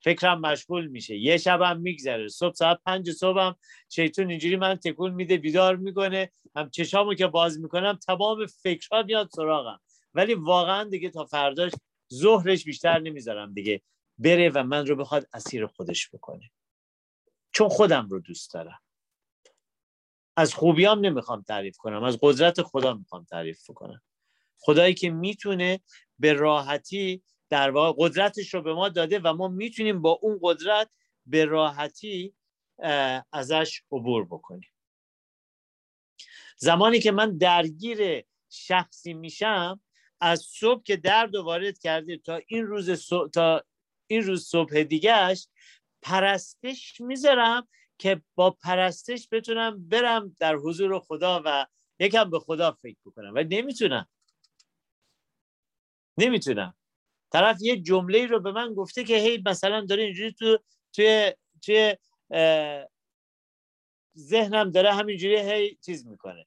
فکرم 0.00 0.40
مشغول 0.40 0.86
میشه. 0.86 1.16
یه 1.16 1.36
شبم 1.36 1.80
میگذره. 1.80 2.28
صبح 2.28 2.54
ساعت 2.54 2.80
پنج 2.86 3.10
صبحم 3.10 3.56
شیطون 3.88 4.30
اینجوری 4.30 4.56
من 4.56 4.74
تکون 4.74 5.10
میده 5.10 5.36
بیدار 5.36 5.76
می‌کنه. 5.76 6.30
هم 6.56 6.70
چشامو 6.70 7.14
که 7.14 7.26
باز 7.26 7.60
می‌کنم 7.60 7.98
تمام 8.06 8.46
فکرها 8.46 9.02
میاد 9.02 9.30
سراغم. 9.30 9.80
ولی 10.14 10.34
واقعا 10.34 10.84
دیگه 10.84 11.10
تا 11.10 11.24
فرداش 11.24 11.72
ظهرش 12.14 12.64
بیشتر 12.64 12.98
نمی‌ذارم 12.98 13.54
دیگه. 13.54 13.82
بره 14.18 14.50
و 14.50 14.62
من 14.62 14.86
رو 14.86 14.96
بخواد 14.96 15.26
اسیر 15.32 15.66
خودش 15.66 16.10
بکنه. 16.10 16.50
چون 17.52 17.68
خودم 17.68 18.08
رو 18.08 18.20
دوست 18.20 18.54
دارم. 18.54 18.80
از 20.36 20.54
خوبیام 20.54 21.00
نمی‌خوام 21.00 21.42
تعریف 21.42 21.76
کنم. 21.76 22.04
از 22.04 22.18
قدرت 22.22 22.62
خدا 22.62 22.94
می‌خوام 22.94 23.24
تعریف 23.24 23.70
کنم 23.74 24.02
خدایی 24.58 24.94
که 24.94 25.10
می‌تونه 25.10 25.80
به 26.18 26.32
راحتی 26.32 27.22
در 27.50 27.70
واقع 27.70 27.92
قدرتش 27.98 28.54
رو 28.54 28.62
به 28.62 28.74
ما 28.74 28.88
داده 28.88 29.18
و 29.18 29.32
ما 29.32 29.48
می‌تونیم 29.48 30.02
با 30.02 30.18
اون 30.22 30.38
قدرت 30.42 30.90
به 31.26 31.44
راحتی 31.44 32.34
ازش 33.32 33.82
عبور 33.92 34.24
بکنیم. 34.24 34.70
زمانی 36.58 37.00
که 37.00 37.12
من 37.12 37.36
درگیر 37.38 38.24
شخصی 38.50 39.14
میشم 39.14 39.80
از 40.20 40.40
صبح 40.40 40.82
که 40.82 40.96
درد 40.96 41.34
و 41.34 41.44
وارد 41.44 41.78
کرده 41.78 42.16
تا 42.16 42.40
این 42.46 42.66
روز 42.66 42.90
صبح 42.90 43.30
تا 43.30 43.64
این 44.06 44.22
روز 44.22 44.46
صبح 44.46 44.82
دیگهش 44.82 45.48
پرستش 46.02 47.00
می‌ذارم 47.00 47.68
که 47.98 48.22
با 48.34 48.50
پرستش 48.50 49.28
بتونم 49.32 49.88
برم 49.88 50.36
در 50.40 50.56
حضور 50.56 50.98
خدا 51.00 51.42
و 51.44 51.66
یکم 51.98 52.30
به 52.30 52.38
خدا 52.38 52.72
فکر 52.72 52.98
بکنم. 53.06 53.32
و 53.34 53.38
نمی‌تونم. 53.38 54.08
نمی‌تونم. 56.18 56.74
طرف 57.32 57.58
یه 57.60 57.76
جمله 57.76 58.26
رو 58.26 58.40
به 58.40 58.52
من 58.52 58.74
گفته 58.74 59.04
که 59.04 59.16
هی 59.16 59.42
مثلا 59.46 59.80
داره 59.80 60.02
اینجوری 60.02 60.32
تو 60.32 60.58
توی 60.92 61.32
توی 61.64 61.94
ذهنم 64.18 64.70
داره 64.70 64.92
همینجوری 64.92 65.36
هی 65.36 65.78
چیز 65.86 66.06
می‌کنه. 66.06 66.46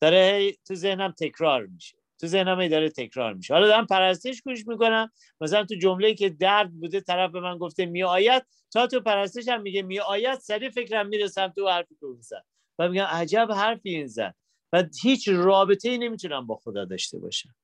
داره 0.00 0.32
هی 0.34 0.56
تو 0.66 0.74
ذهنم 0.74 1.14
تکرار 1.18 1.66
میشه. 1.66 1.96
تو 2.20 2.26
ذهنم 2.26 2.60
هی 2.60 2.68
داره 2.68 2.90
تکرار 2.90 3.34
میشه. 3.34 3.54
حالا 3.54 3.66
دارم 3.66 3.86
پرستش 3.86 4.42
گوش 4.42 4.66
می‌کنم. 4.66 5.12
مثلا 5.40 5.64
تو 5.64 5.74
جمله 5.74 6.14
که 6.14 6.28
درد 6.28 6.72
بوده 6.72 7.00
طرف 7.00 7.30
به 7.30 7.40
من 7.40 7.58
گفته 7.58 7.86
می 7.86 8.02
آید 8.02 8.46
تا 8.70 8.86
تو 8.86 9.00
پرستش 9.00 9.48
هم 9.48 9.62
میگه 9.62 9.82
می 9.82 10.00
آید 10.00 10.38
سریع 10.38 10.70
فکرم 10.70 11.08
می‌رسم 11.08 11.48
تو 11.48 11.68
حرفی 11.68 11.96
اون 12.02 12.20
زد 12.20 12.44
و 12.78 12.88
میگم 12.88 13.04
عجب 13.04 13.48
حرفی 13.52 13.90
این 13.90 14.06
زد 14.06 14.34
و 14.72 14.84
هیچ 15.02 15.28
رابطه 15.28 15.88
ای 15.90 15.98
نمی‌تونم 15.98 16.46
با 16.46 16.56
خدا 16.56 16.84
داشته 16.84 17.18
باشم. 17.18 17.54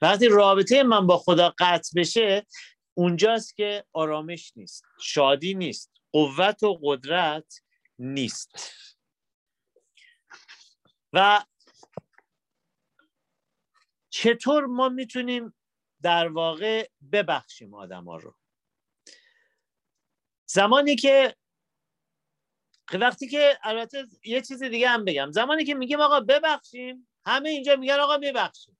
وقتی 0.00 0.28
رابطه 0.28 0.82
من 0.82 1.06
با 1.06 1.18
خدا 1.18 1.54
قطع 1.58 1.90
بشه 1.96 2.46
اونجاست 2.94 3.56
که 3.56 3.84
آرامش 3.92 4.52
نیست 4.56 4.84
شادی 5.00 5.54
نیست 5.54 5.92
قوت 6.12 6.62
و 6.62 6.78
قدرت 6.82 7.62
نیست. 7.98 8.56
و 11.12 11.44
چطور 14.10 14.66
ما 14.66 14.88
می‌تونیم 14.88 15.54
در 16.02 16.28
واقع 16.28 16.88
ببخشیم 17.12 17.74
آدم 17.74 18.04
ها 18.04 18.16
رو؟ 18.16 18.34
زمانی 20.46 20.96
که 20.96 21.36
وقتی 22.92 23.28
که 23.28 23.58
البته 23.62 24.06
یه 24.24 24.40
چیز 24.40 24.62
دیگه 24.62 24.88
هم 24.88 25.04
بگم 25.04 25.30
زمانی 25.30 25.64
که 25.64 25.74
میگیم 25.74 26.00
آقا 26.00 26.20
ببخشیم 26.20 27.08
همه 27.26 27.48
اینجا 27.48 27.76
میگن 27.76 28.00
آقا 28.00 28.18
ببخشیم 28.18 28.78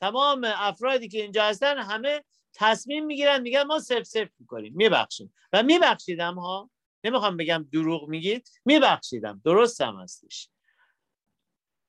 تمام 0.00 0.44
افرادی 0.44 1.08
که 1.08 1.22
اینجا 1.22 1.44
هستن 1.44 1.78
همه 1.78 2.24
تصمیم 2.54 3.06
می‌گیرن 3.06 3.42
میگن 3.42 3.62
ما 3.62 3.78
سف 3.78 4.02
سف 4.02 4.28
می‌کنیم 4.38 4.72
میبخشیم. 4.76 5.34
و 5.52 5.62
میبخشیدم 5.62 6.38
ها 6.38 6.70
نمی‌خوام 7.04 7.36
بگم 7.36 7.68
دروغ 7.72 8.08
میگید 8.08 8.48
میبخشیدم. 8.64 9.42
درست 9.44 9.80
هم 9.80 9.96
هستش. 9.96 10.50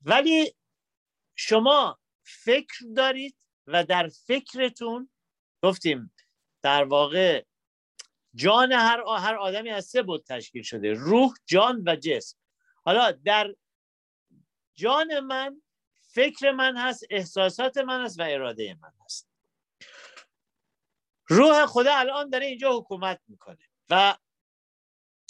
ولی 0.02 0.56
شما 1.36 2.00
فکر 2.24 2.86
دارید 2.96 3.36
و 3.68 3.84
در 3.84 4.08
فکرتون 4.08 5.10
گفتیم 5.64 6.14
در 6.62 6.84
واقع 6.84 7.44
جان 8.36 8.72
هر 8.72 9.04
هر 9.20 9.36
آدمی 9.36 9.70
از 9.70 9.86
سه 9.86 10.02
بود 10.02 10.24
تشکیل 10.24 10.64
شده 10.64 10.94
روح 10.94 11.34
جان 11.46 11.84
و 11.86 11.96
جسم. 11.96 12.38
حالا 12.86 13.12
در 13.12 13.56
جان 14.74 15.20
من 15.20 15.62
فکر 16.18 16.52
من 16.52 16.78
هست 16.78 17.06
احساسات 17.10 17.78
من 17.78 18.06
هست 18.06 18.20
و 18.20 18.24
اراده 18.24 18.78
من 18.82 18.92
هست. 19.06 19.30
روح 21.28 21.66
خدا 21.66 21.96
الان 21.96 22.30
داره 22.30 22.46
اینجا 22.46 22.78
حکومت 22.78 23.22
می‌کنه 23.28 23.70
و 23.90 24.18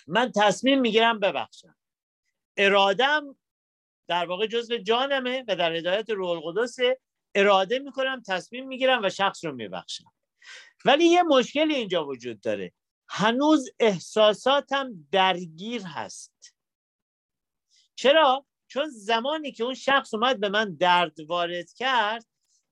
من 0.08 0.32
تصمیم 0.36 0.82
می‌گیرم 0.82 1.20
ببخشم. 1.20 1.76
ارادم 2.58 3.38
در 4.08 4.26
واقع 4.26 4.48
جزء 4.48 4.78
جانمه 4.78 5.44
و 5.48 5.56
در 5.56 5.74
هدایت 5.74 6.10
روح 6.10 6.30
القدس 6.30 6.78
اراده 7.36 7.80
می‌کنم 7.80 8.22
تصمیم 8.28 8.68
می‌گیرم 8.68 9.04
و 9.04 9.10
شخص 9.10 9.46
رو 9.46 9.52
میبخشم. 9.52 10.14
ولی 10.86 11.06
یه 11.06 11.24
مشکلی 11.24 11.76
اینجا 11.76 12.06
وجود 12.06 12.42
داره. 12.42 12.74
هنوز 13.08 13.70
احساساتم 13.80 15.08
درگیر 15.12 15.82
هست. 15.82 16.56
چرا؟ 17.96 18.46
چون 18.68 18.90
زمانی 18.90 19.52
که 19.52 19.64
اون 19.64 19.74
شخص 19.74 20.14
اومد 20.14 20.40
به 20.40 20.50
من 20.50 20.76
درد 20.76 21.20
وارد 21.20 21.74
کرد 21.74 22.26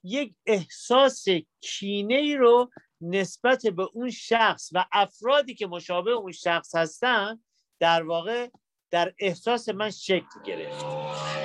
یک 0.03 0.35
احساس 0.45 1.25
کینه 1.61 2.15
ای 2.15 2.35
رو 2.35 2.71
نسبت 3.01 3.67
به 3.67 3.83
اون 3.93 4.09
شخص 4.09 4.69
و 4.73 4.85
افرادی 4.91 5.55
که 5.55 5.67
مشابه 5.67 6.11
اون 6.11 6.31
شخص 6.31 6.75
هستن 6.75 7.43
در 7.79 8.03
واقع 8.03 8.49
در 8.91 9.13
احساس 9.19 9.69
من 9.69 9.89
شکل 9.89 10.43
گرفت. 10.45 10.85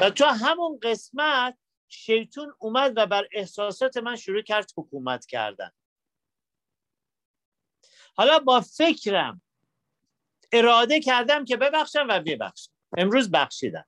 و 0.02 0.10
تو 0.10 0.24
همون 0.24 0.78
قسمت 0.82 1.58
شیطون 1.88 2.54
اومد 2.58 2.92
و 2.96 3.06
بر 3.06 3.28
احساسات 3.32 3.96
من 3.96 4.16
شروع 4.16 4.42
کرد 4.42 4.70
حکومت 4.76 5.26
کردن. 5.26 5.70
حالا 8.16 8.38
با 8.38 8.60
فکرم 8.60 9.42
اراده 10.52 11.00
کردم 11.00 11.44
که 11.44 11.56
ببخشم 11.56 12.06
و 12.08 12.20
ببخشم. 12.20 12.72
امروز 12.96 13.30
بخشیدم. 13.30 13.86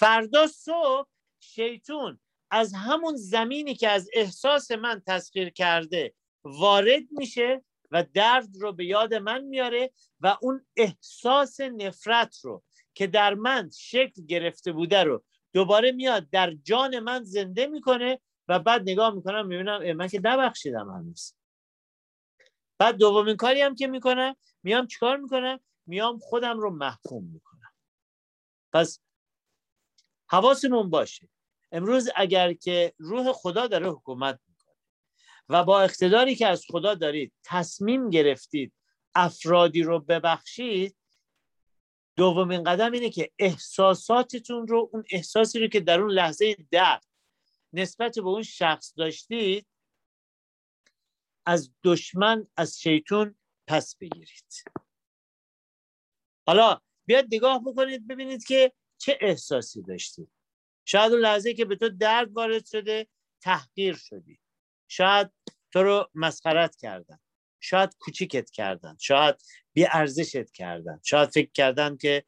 فردا 0.00 0.46
صبح 0.46 1.08
شیطون 1.40 2.20
از 2.50 2.74
همون 2.74 3.16
زمینی 3.16 3.74
که 3.74 3.88
از 3.88 4.08
احساس 4.14 4.70
من 4.70 5.02
تسخیر 5.06 5.50
کرده 5.50 6.14
وارد 6.44 7.02
میشه 7.10 7.64
و 7.90 8.04
درد 8.14 8.48
رو 8.60 8.72
به 8.72 8.84
یاد 8.84 9.14
من 9.14 9.44
میاره 9.44 9.90
و 10.20 10.36
اون 10.42 10.66
احساس 10.76 11.60
نفرت 11.60 12.38
رو 12.42 12.62
که 12.94 13.06
در 13.06 13.34
من 13.34 13.70
شکل 13.70 14.26
گرفته 14.26 14.72
بوده 14.72 15.04
رو 15.04 15.24
دوباره 15.52 15.92
میاد 15.92 16.30
در 16.30 16.54
جان 16.54 16.98
من 16.98 17.24
زنده 17.24 17.66
می‌کنه 17.66 18.20
و 18.48 18.58
بعد 18.58 18.82
نگاه 18.82 19.14
می‌کنم 19.14 19.46
می‌بینم 19.46 19.92
من 19.92 20.08
که 20.08 20.20
نبخشیدم 20.24 20.90
هنوز. 20.90 21.34
بعد 22.78 22.96
دومین 22.96 23.36
کاری 23.36 23.60
هم 23.60 23.74
که 23.74 23.86
می‌کنم 23.86 24.36
میام 24.62 24.86
چیکار 24.86 25.16
می‌کنم؟ 25.16 25.60
میام 25.86 26.18
خودم 26.18 26.60
رو 26.60 26.70
محکوم 26.70 27.24
می‌کنم. 27.24 27.72
پس 28.72 29.00
حواسمون 30.30 30.90
باشه. 30.90 31.28
امروز 31.72 32.08
اگر 32.16 32.52
که 32.52 32.94
روح 32.98 33.32
خدا 33.32 33.66
داره 33.66 33.90
حکومت 33.90 34.40
می‌کنه 34.48 34.74
و 35.48 35.64
با 35.64 35.82
اقتداری 35.82 36.34
که 36.34 36.46
از 36.46 36.64
خدا 36.68 36.94
دارید 36.94 37.32
تصمیم 37.44 38.10
گرفتید 38.10 38.72
افرادی 39.14 39.82
رو 39.82 40.00
ببخشید 40.00 40.96
دومین 42.16 42.62
قدم 42.62 42.92
اینه 42.92 43.10
که 43.10 43.30
احساساتتون 43.38 44.66
رو 44.66 44.90
اون 44.92 45.04
احساسی 45.10 45.58
رو 45.58 45.66
که 45.66 45.80
در 45.80 46.00
اون 46.00 46.10
لحظه 46.10 46.56
درد 46.70 47.04
نسبت 47.72 48.14
به 48.14 48.28
اون 48.28 48.42
شخص 48.42 48.92
داشتید 48.96 49.66
از 51.46 51.72
دشمن 51.84 52.46
از 52.56 52.80
شیطون 52.80 53.34
پس 53.66 53.96
بگیرید. 53.96 54.64
حالا 56.46 56.80
بیاد 57.06 57.24
نگاه 57.32 57.62
بکنید 57.64 58.08
ببینید 58.08 58.44
که 58.44 58.72
چه 59.00 59.18
احساسی 59.20 59.82
داشتید 59.82 60.28
شاید 60.84 61.12
اون 61.12 61.20
لحظه 61.20 61.54
که 61.54 61.64
به 61.64 61.76
تو 61.76 61.88
درد 61.88 62.32
وارد 62.32 62.66
شده 62.66 63.06
تحقیر 63.40 63.94
شدی. 63.94 64.40
شاید 64.88 65.30
تو 65.72 65.82
رو 65.82 66.10
مسخرت 66.14 66.76
کردن. 66.76 67.18
شاید 67.60 67.96
کوچیکت 67.98 68.50
کردن. 68.50 68.96
شاید 69.00 69.34
بی 69.72 69.86
ارزشت 69.92 70.50
کردن. 70.52 71.00
شاید 71.02 71.28
فکر 71.28 71.50
کردن 71.52 71.96
که 71.96 72.24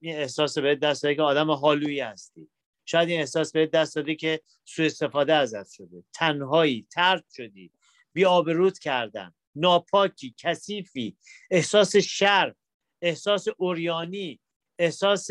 این 0.00 0.16
احساس 0.16 0.58
به 0.58 0.74
دست 0.74 1.02
که 1.02 1.22
آدم 1.22 1.50
حالویی 1.50 2.00
هستی. 2.00 2.50
شاید 2.84 3.08
این 3.08 3.20
احساس 3.20 3.52
به 3.52 3.66
دست 3.66 3.96
داده 3.96 4.14
که 4.14 4.40
سوء 4.64 4.86
استفاده 4.86 5.34
ازت 5.34 5.70
شده. 5.70 6.04
تنهایی 6.14 6.86
ترد 6.90 7.24
شدی. 7.36 7.72
بی 8.12 8.24
آبرود 8.24 8.78
کردن. 8.78 9.34
ناپاکی 9.54 10.34
کثیفی. 10.38 11.16
احساس 11.50 11.96
شر 11.96 12.54
احساس 13.02 13.48
اوریانی. 13.56 14.40
احساس 14.78 15.28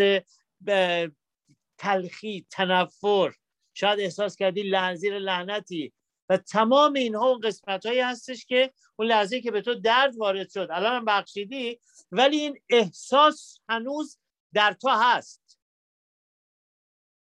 تلخی 1.78 2.45
تنفر. 2.50 3.32
شاید 3.74 4.00
احساس 4.00 4.36
کردی 4.36 4.63
لحظیر 4.63 5.19
لعنتی. 5.19 5.93
و 6.30 6.38
تمام 6.38 6.93
اینها 6.93 7.28
اون 7.28 7.39
قسمت 7.39 7.86
هایی 7.86 8.00
هستش 8.00 8.45
که 8.45 8.74
اون 8.95 9.08
لحظه 9.08 9.41
که 9.41 9.52
به 9.52 9.62
تو 9.62 9.76
درد 9.76 10.17
وارد 10.17 10.50
شد. 10.50 10.67
الان 10.71 10.95
هم 10.95 11.06
بخشیدی 11.06 11.80
ولی 12.12 12.38
این 12.38 12.60
احساس 12.69 13.60
هنوز 13.69 14.19
در 14.54 14.74
تو 14.74 14.89
هست. 14.89 15.60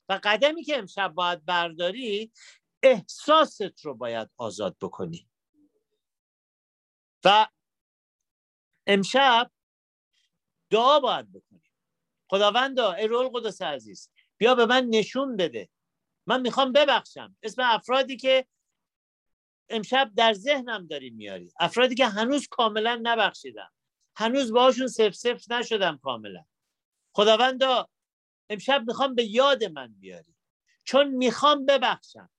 و 0.09 0.21
قدمی 0.23 0.65
که 0.65 0.79
امشب 0.79 1.09
باید 1.09 1.45
برداری 1.45 2.33
احساست 2.83 3.81
رو 3.85 3.95
باید 3.95 4.29
آزاد 4.37 4.77
بکنی. 4.81 5.29
و 7.25 7.47
امشب 8.87 9.51
دعا 10.71 11.01
باید 11.01 11.33
بکنی. 11.33 11.68
خداوندا 12.29 12.93
ای 12.93 13.07
رول 13.07 13.29
قدس 13.29 13.63
عزیز 13.63 14.11
بیا 14.37 14.55
به 14.55 14.67
من 14.67 14.87
نشون 14.87 15.37
بده. 15.37 15.69
من 16.27 16.41
می‌خوام 16.41 16.73
ببخشم. 16.73 17.37
اسم 17.43 17.63
افرادی 17.65 18.17
که 18.17 18.47
امشب 19.69 20.13
در 20.17 20.33
ذهنم 20.33 20.87
داری 20.87 21.11
میاری 21.11 21.53
افرادی 21.61 21.95
که 21.95 22.07
هنوز 22.07 22.49
کاملا 22.51 23.01
نبخشیدم. 23.03 23.73
هنوز 24.17 24.53
باشون 24.53 24.87
سف 24.87 25.15
سف 25.15 25.51
نشدم 25.51 25.99
کاملا. 26.03 26.45
خداوندا 27.13 27.89
امشب 28.51 28.85
می‌خوام 28.87 29.15
به 29.15 29.25
یاد 29.25 29.65
من 29.65 29.95
بیاری 30.01 30.35
چون 30.85 31.09
می‌خوام 31.09 31.67
ببخشم. 31.67 32.31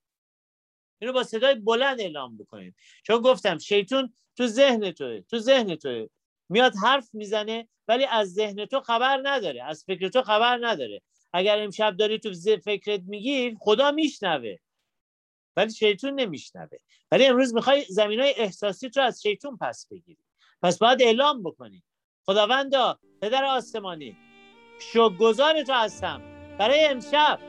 اینو 1.02 1.14
با 1.14 1.24
صدای 1.24 1.56
بلند 1.56 2.02
اعلام 2.02 2.38
بکنیم. 2.38 2.76
چون 3.04 3.22
گفتم 3.22 3.58
شیطون 3.58 4.14
تو 4.36 4.48
ذهن 4.48 4.92
توه 4.92 5.22
تو 5.22 5.40
ذهن 5.40 5.76
توه. 5.76 6.08
میاد 6.50 6.74
حرف 6.84 7.10
می‌زنه 7.14 7.68
ولی 7.88 8.06
از 8.06 8.34
ذهن 8.34 8.66
تو 8.66 8.80
خبر 8.80 9.22
نداره 9.24 9.64
از 9.64 9.84
فکر 9.88 10.08
تو 10.08 10.22
خبر 10.22 10.60
نداره. 10.62 11.02
اگر 11.34 11.64
امشب 11.64 11.96
داری 11.98 12.20
تو 12.20 12.34
فکرت 12.66 13.02
میگی 13.08 13.58
خدا 13.60 13.92
میشنوه. 13.92 14.56
ولی 15.58 15.74
شیطون 15.74 16.14
نمیشنوه. 16.20 16.78
ولی 17.12 17.26
امروز 17.26 17.54
می‌خوای 17.54 17.86
زمین 17.90 18.20
های 18.20 18.34
احساسی 18.38 18.90
تو 18.90 19.02
از 19.02 19.22
شیطون 19.22 19.58
پس 19.58 19.88
بگیری. 19.92 20.24
پس 20.64 20.78
باید 20.78 21.02
اعلام 21.02 21.44
بکنی. 21.44 21.84
خداوندا 22.26 23.00
پدر 23.22 23.46
آسمانی 23.46 24.18
شکرگزار 24.80 25.64
تو 25.64 25.74
هستم. 25.74 26.22
برای 26.58 26.86
امشب 26.86 27.40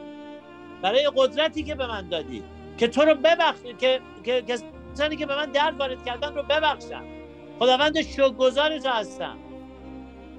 برای 0.83 1.11
قدرتی 1.17 1.63
که 1.63 1.75
به 1.75 1.87
من 1.87 2.09
دادی. 2.09 2.43
که 2.79 2.89
تو 2.89 3.03
رو 3.03 3.15
ببخش 3.15 3.61
که 3.79 4.01
که 4.25 4.43
کسانی 4.43 5.17
که 5.17 5.27
به 5.27 5.37
من 5.37 5.53
درد 5.53 5.81
وارد 5.81 6.05
کردن 6.05 6.35
رو 6.35 6.43
ببخشم 6.43 7.20
خداوند 7.61 8.03
شکرگزار 8.03 8.79
تو 8.79 8.89
هستم. 8.89 9.39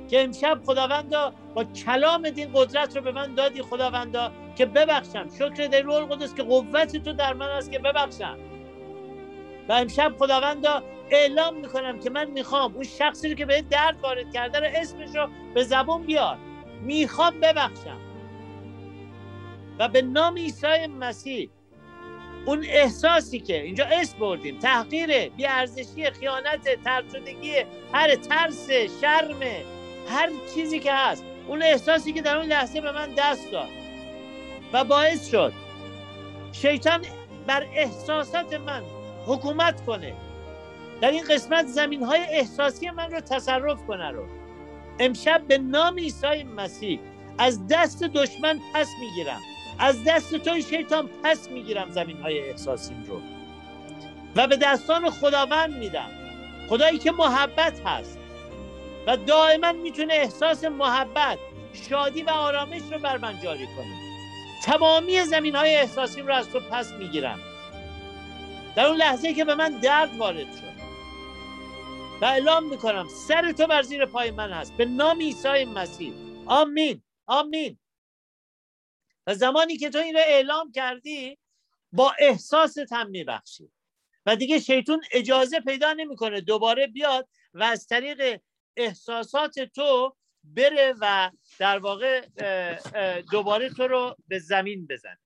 که 0.10 0.24
امشب 0.24 0.62
خداوندا 0.66 1.34
با 1.56 1.64
کلام 1.64 2.30
دین 2.30 2.50
قدرت 2.54 2.96
رو 2.98 3.02
به 3.04 3.12
من 3.12 3.36
دادی 3.36 3.62
خداوندا 3.62 4.32
که 4.56 4.66
ببخشم. 4.66 5.30
شکر 5.30 5.68
در 5.68 5.82
رول 5.82 6.06
قدس 6.06 6.36
که 6.36 6.44
قوت 6.44 6.98
تو 6.98 7.14
در 7.14 7.34
من 7.34 7.50
است 7.50 7.72
که 7.72 7.80
ببخشم. 7.80 8.38
و 9.70 9.74
امشب 9.74 10.14
خداوندا 10.20 10.84
اعلام 11.10 11.56
می‌کنم 11.56 12.00
که 12.00 12.10
من 12.10 12.30
می‌خوام 12.30 12.74
اون 12.74 12.84
شخصی 12.84 13.30
رو 13.30 13.36
که 13.36 13.46
به 13.46 13.62
درد 13.62 14.00
وارد 14.04 14.34
کرده 14.34 14.60
رو 14.60 14.68
اسمش 14.76 15.16
رو 15.16 15.28
به 15.54 15.64
زبون 15.64 16.04
بیار. 16.04 16.38
می‌خوام 16.82 17.40
ببخشم. 17.40 18.00
و 19.80 19.88
به 19.88 20.02
نام 20.02 20.36
عیسی 20.36 20.88
مسیح 20.88 21.50
اون 22.46 22.66
احساسی 22.70 23.40
که 23.40 23.62
اینجا 23.64 23.86
اسم 23.86 24.20
بردیم 24.20 24.60
تحقیر 24.60 25.30
بیارزشی 25.30 26.12
خیانت 26.12 26.84
ترسودگی 26.84 27.54
هر 27.94 28.16
ترس 28.16 28.70
شرم 29.02 29.40
هر 30.10 30.30
چیزی 30.56 30.80
که 30.80 30.94
هست. 30.94 31.24
اون 31.48 31.64
احساسی 31.64 32.14
که 32.14 32.22
در 32.22 32.38
اون 32.38 32.46
لحظه 32.46 32.82
به 32.82 32.92
من 32.92 33.10
دست 33.18 33.52
داد 33.52 33.70
و 34.74 34.84
باعث 34.84 35.32
شد 35.32 35.54
شیطان 36.52 37.06
بر 37.48 37.68
احساسات 37.76 38.54
من 38.54 38.84
حکومت 39.28 39.86
کنه. 39.86 40.14
در 41.02 41.12
این 41.12 41.24
قسمت 41.30 41.68
زمین 41.68 42.04
های 42.04 42.22
احساسی 42.22 42.90
من 42.90 43.12
رو 43.12 43.20
تصرف 43.20 43.86
کنه 43.88 44.12
رو. 44.12 44.28
امشب 45.00 45.48
به 45.48 45.58
نام 45.58 45.98
عیسی 45.98 46.44
مسیح 46.44 47.00
از 47.38 47.68
دست 47.68 48.04
دشمن 48.04 48.60
پس 48.74 48.88
می‌گیرم. 49.00 49.42
از 49.82 50.04
دست 50.04 50.36
توی 50.36 50.62
شیطان 50.62 51.10
پس 51.24 51.50
می‌گیرم 51.50 51.90
زمین 51.90 52.18
های 52.18 52.40
احساسیم 52.40 53.04
رو. 53.08 53.22
و 54.36 54.48
به 54.48 54.58
دستان 54.58 55.10
خداوند 55.10 55.78
میدم. 55.78 56.10
خدایی 56.70 56.98
که 56.98 57.12
محبت 57.12 57.82
هست. 57.86 58.18
و 59.08 59.18
دائما 59.18 59.72
می‌تونه 59.72 60.14
احساس 60.14 60.64
محبت 60.64 61.38
شادی 61.74 62.22
و 62.22 62.30
آرامش 62.30 62.82
رو 62.92 63.00
بر 63.00 63.18
من 63.18 63.42
جاری 63.44 63.66
کنه. 63.66 63.96
تمامی 64.64 65.22
زمین 65.24 65.56
های 65.56 65.76
احساسیم 65.76 66.28
رو 66.28 66.34
از 66.34 66.50
تو 66.50 66.60
پس 66.60 66.92
می‌گیرم. 66.92 67.40
در 68.76 68.86
اون 68.86 68.98
لحظه 68.98 69.34
که 69.34 69.46
به 69.46 69.56
من 69.56 69.70
درد 69.80 70.18
وارد 70.18 70.38
شد. 70.56 70.82
و 72.22 72.26
اعلام 72.26 72.70
می‌کنم 72.70 73.08
سر 73.28 73.52
تو 73.52 73.68
بر 73.68 73.82
زیر 73.82 74.06
پای 74.06 74.32
من 74.32 74.52
هست. 74.52 74.78
به 74.78 74.86
نام 74.86 75.20
عیسی 75.20 75.66
مسیح. 75.66 76.14
آمین. 76.46 77.02
آمین. 77.28 77.78
و 79.28 79.34
زمانی 79.36 79.78
که 79.78 79.90
تو 79.90 79.98
این 79.98 80.14
رو 80.14 80.20
اعلام 80.26 80.72
کردی 80.72 81.38
با 81.92 82.14
احساست 82.20 82.94
هم 82.94 83.10
میبخشی. 83.10 83.72
و 84.26 84.36
دیگه 84.36 84.60
شیطون 84.60 85.02
اجازه 85.12 85.60
پیدا 85.60 85.94
نمی‌کنه 85.94 86.42
دوباره 86.42 86.88
بیاد 86.88 87.30
و 87.54 87.64
از 87.64 87.88
طریق 87.88 88.42
احساسات 88.78 89.60
تو 89.60 90.16
بره 90.44 90.96
و 91.00 91.32
در 91.60 91.80
واقع 91.80 92.26
دوباره 93.32 93.70
تو 93.70 93.88
رو 93.88 94.16
به 94.28 94.40
زمین 94.40 94.88
بزنه. 94.88 95.20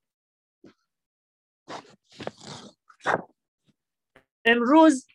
امروز 4.46 5.08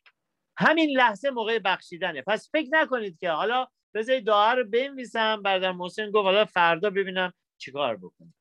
همین 0.56 0.90
لحظه 0.98 1.30
موقع 1.30 1.58
بخشیدنه. 1.58 2.22
پس 2.22 2.50
فکر 2.52 2.68
نکنید 2.72 3.18
که 3.18 3.30
حالا 3.30 3.66
بذارید 3.94 4.26
دعا 4.26 4.52
رو 4.52 4.64
بنویسم 4.64 5.42
برادر 5.42 5.72
محسن 5.72 6.10
گفت 6.10 6.24
حالا 6.24 6.44
فردا 6.44 6.90
ببینم 6.90 7.32
چیکار 7.58 7.96
بکنم 7.96 8.34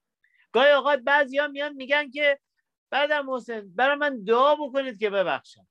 گاهی 0.51 0.71
اوقات 0.71 0.99
بعضیا 0.99 1.47
میان 1.47 1.73
میگن 1.73 2.09
که 2.09 2.39
برادر 2.89 3.21
محسن 3.21 3.69
برای 3.75 3.95
من 3.95 4.23
دعا 4.23 4.55
بکنید 4.55 4.99
که 4.99 5.09
ببخشم. 5.09 5.67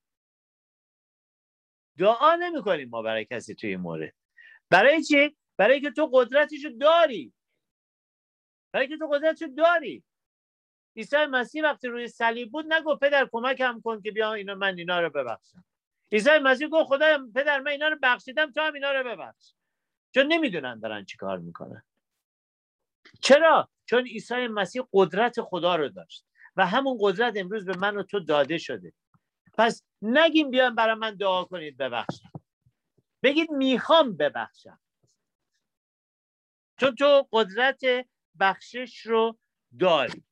دعا 1.98 2.34
نمی‌کنیم 2.34 2.88
ما 2.88 3.02
برای 3.02 3.24
کسی 3.24 3.54
توی 3.54 3.70
این 3.70 3.80
مورد. 3.80 4.14
برای 4.70 5.02
چی؟ 5.02 5.36
برای 5.56 5.80
که 5.80 5.90
تو 5.90 6.10
قدرتشو 6.12 6.68
داری. 6.68 7.32
برای 8.72 8.88
که 8.88 8.96
تو 8.96 9.08
قدرتشو 9.08 9.46
داری. 9.46 10.04
عیسی 10.96 11.16
مسیح 11.16 11.64
وقتی 11.64 11.88
روی 11.88 12.08
صلیب 12.08 12.52
بود 12.52 12.72
نگو 12.72 12.96
پدر 12.96 13.28
کمکم 13.32 13.80
کن 13.80 14.00
که 14.02 14.10
بیا 14.10 14.34
اینا 14.34 14.54
من 14.54 14.78
اینا 14.78 15.00
رو 15.00 15.10
ببخشم. 15.10 15.64
عیسی 16.12 16.38
مسیح 16.42 16.68
گفت 16.68 16.88
خدا 16.88 17.26
پدر 17.34 17.60
من 17.60 17.70
اینا 17.70 17.88
رو 17.88 17.96
بخشیدم 18.02 18.52
تو 18.52 18.60
هم 18.60 18.74
اینا 18.74 18.92
رو 18.92 19.04
ببخش. 19.04 19.54
چون 20.14 20.26
نمی‌دونن 20.26 20.78
دارن 20.78 21.04
چیکار 21.04 21.38
می‌کنن. 21.38 21.82
چرا؟ 23.20 23.68
چون 23.84 24.06
عیسی 24.06 24.46
مسیح 24.46 24.82
قدرت 24.92 25.40
خدا 25.40 25.76
رو 25.76 25.88
داشت 25.88 26.24
و 26.56 26.66
همون 26.66 26.98
قدرت 27.00 27.36
امروز 27.36 27.64
به 27.64 27.76
من 27.76 27.96
و 27.96 28.02
تو 28.02 28.20
داده 28.20 28.58
شده. 28.58 28.92
پس 29.58 29.82
نگیم 30.02 30.50
بیان 30.50 30.74
برای 30.74 30.94
من 30.94 31.14
دعا 31.14 31.44
کنید 31.44 31.76
ببخشم. 31.76 32.32
بگید 33.22 33.50
می‌خوام 33.50 34.16
ببخشم. 34.16 34.80
چون 36.80 36.94
تو 36.94 37.28
قدرت 37.32 37.80
بخشش 38.40 39.06
رو 39.06 39.38
داری. 39.78 40.24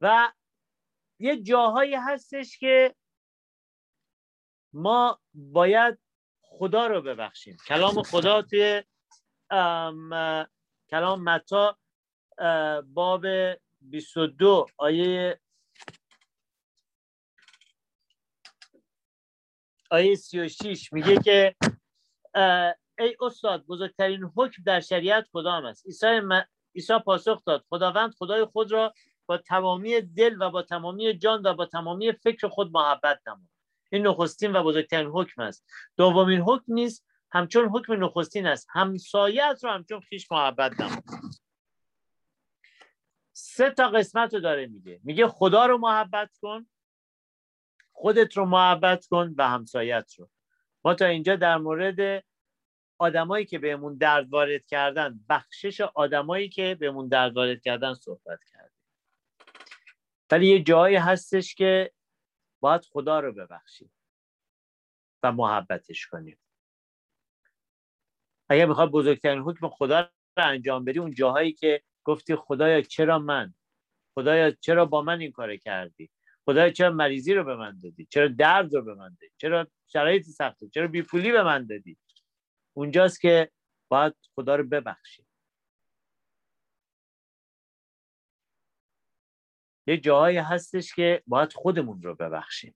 و 0.00 0.32
یه 1.18 1.42
جاهایی 1.42 1.94
هستش 1.94 2.58
که 2.58 2.94
ما 4.72 5.20
باید 5.34 5.98
خدا 6.42 6.86
رو 6.86 7.02
ببخشیم. 7.02 7.56
کلام 7.66 8.02
خدا 8.02 8.42
توی 8.42 8.82
کلام 10.90 11.24
متا 11.24 11.78
باب 12.94 13.26
22 13.80 14.66
آیه 14.76 15.40
آیه 19.90 20.14
36 20.14 20.92
میگه 20.92 21.16
که 21.16 21.56
ای 22.98 23.16
استاد 23.20 23.66
بزرگترین 23.66 24.32
حکم 24.36 24.62
در 24.66 24.80
شریعت 24.80 25.26
کدام 25.32 25.64
است؟ 25.64 25.86
عیسی 25.86 26.20
م... 26.20 26.42
عیسی 26.74 26.98
پاسخ 26.98 27.44
داد. 27.44 27.64
خداوند 27.68 28.14
خدای 28.18 28.44
خود 28.44 28.72
را 28.72 28.94
با 29.26 29.38
تمامی 29.38 30.00
دل 30.00 30.36
و 30.40 30.50
با 30.50 30.62
تمامی 30.62 31.18
جان 31.18 31.42
و 31.46 31.54
با 31.54 31.66
تمامی 31.66 32.12
فکر 32.12 32.48
خود 32.48 32.70
محبت 32.72 33.20
نما 33.26 33.40
این 33.92 34.06
نخستین 34.06 34.56
و 34.56 34.62
بزرگترین 34.62 35.08
حکم 35.08 35.42
است. 35.42 35.64
دومین 35.96 36.40
حکم 36.40 36.72
نیست 36.72 37.06
همچون 37.32 37.68
حکم 37.68 38.04
نخستین 38.04 38.46
است. 38.46 38.68
همسایت 38.70 39.60
رو 39.62 39.70
همچون 39.70 40.00
خیش 40.00 40.32
محبت 40.32 40.80
نما. 40.80 41.02
سه 43.32 43.70
تا 43.70 43.88
قسمت 43.88 44.34
رو 44.34 44.40
داره 44.40 44.66
میگه. 44.66 45.00
میگه 45.04 45.28
خدا 45.28 45.66
رو 45.66 45.78
محبت 45.78 46.38
کن 46.42 46.66
خودت 47.92 48.36
رو 48.36 48.44
محبت 48.44 49.06
کن 49.06 49.34
و 49.38 49.48
همسایت 49.48 50.14
رو. 50.18 50.30
ما 50.84 50.94
تا 50.94 51.06
اینجا 51.06 51.36
در 51.36 51.56
مورد 51.56 52.24
آدمایی 52.98 53.46
که 53.46 53.58
بهمون 53.58 53.96
درد 53.96 54.28
وارد 54.28 54.66
کردن 54.66 55.20
بخشش 55.28 55.80
آدمایی 55.80 56.48
که 56.48 56.74
بهمون 56.80 57.08
درد 57.08 57.36
وارد 57.36 57.62
کردن 57.62 57.94
صحبت 57.94 58.44
کردیم. 58.44 58.80
ولی 60.30 60.46
یه 60.46 60.62
جایی 60.62 60.96
هستش 60.96 61.54
که 61.54 61.92
باید 62.60 62.84
خدا 62.84 63.20
رو 63.20 63.32
ببخشیم 63.32 63.92
و 65.22 65.32
محبتش 65.32 66.06
کنیم. 66.06 66.38
اگر 68.52 68.66
می‌خواد 68.66 68.90
بزرگترین 68.90 69.42
حکم 69.42 69.68
خدا 69.68 70.00
رو 70.00 70.08
انجام 70.36 70.84
بدی 70.84 70.98
اون 70.98 71.14
جاهایی 71.14 71.52
که 71.52 71.82
گفتی 72.04 72.36
خدایا 72.36 72.82
چرا 72.82 73.18
من؟ 73.18 73.54
خدایا 74.14 74.50
چرا 74.50 74.86
با 74.86 75.02
من 75.02 75.20
این 75.20 75.32
کار 75.32 75.56
کردی؟ 75.56 76.10
خدایا 76.44 76.70
چرا 76.70 76.90
مریضی 76.90 77.34
رو 77.34 77.44
به 77.44 77.56
من 77.56 77.80
دادی؟ 77.82 78.06
چرا 78.10 78.28
درد 78.28 78.74
رو 78.74 78.82
به 78.82 78.94
من 78.94 79.16
دادی؟ 79.20 79.32
چرا 79.36 79.66
شرایط 79.86 80.24
سخته 80.26 80.68
چرا 80.68 80.86
بیپولی 80.86 81.32
به 81.32 81.42
من 81.42 81.66
دادی؟ 81.66 81.98
اونجاست 82.76 83.20
که 83.20 83.50
باید 83.88 84.14
خدا 84.34 84.56
رو 84.56 84.64
ببخشیم 84.64 85.26
یه 89.86 89.96
جاهایی 89.96 90.36
هستش 90.36 90.94
که 90.94 91.22
باید 91.26 91.52
خودمون 91.52 92.02
رو 92.02 92.14
ببخشیم. 92.14 92.74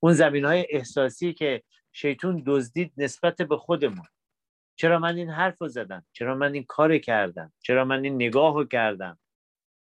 اون 0.00 0.12
زمین 0.12 0.44
های 0.44 0.66
احساسی 0.70 1.32
که 1.32 1.62
شیطون 1.92 2.42
دزدید 2.46 2.92
نسبت 2.96 3.42
به 3.42 3.56
خودمون. 3.56 4.06
چرا 4.76 4.98
من 4.98 5.16
این 5.16 5.30
حرف 5.30 5.62
رو 5.62 5.68
زدم؟ 5.68 6.06
چرا 6.12 6.34
من 6.34 6.54
این 6.54 6.64
کار 6.64 6.98
کردم؟ 6.98 7.52
چرا 7.60 7.84
من 7.84 8.04
این 8.04 8.14
نگاه 8.14 8.54
رو 8.54 8.64
کردم؟ 8.64 9.18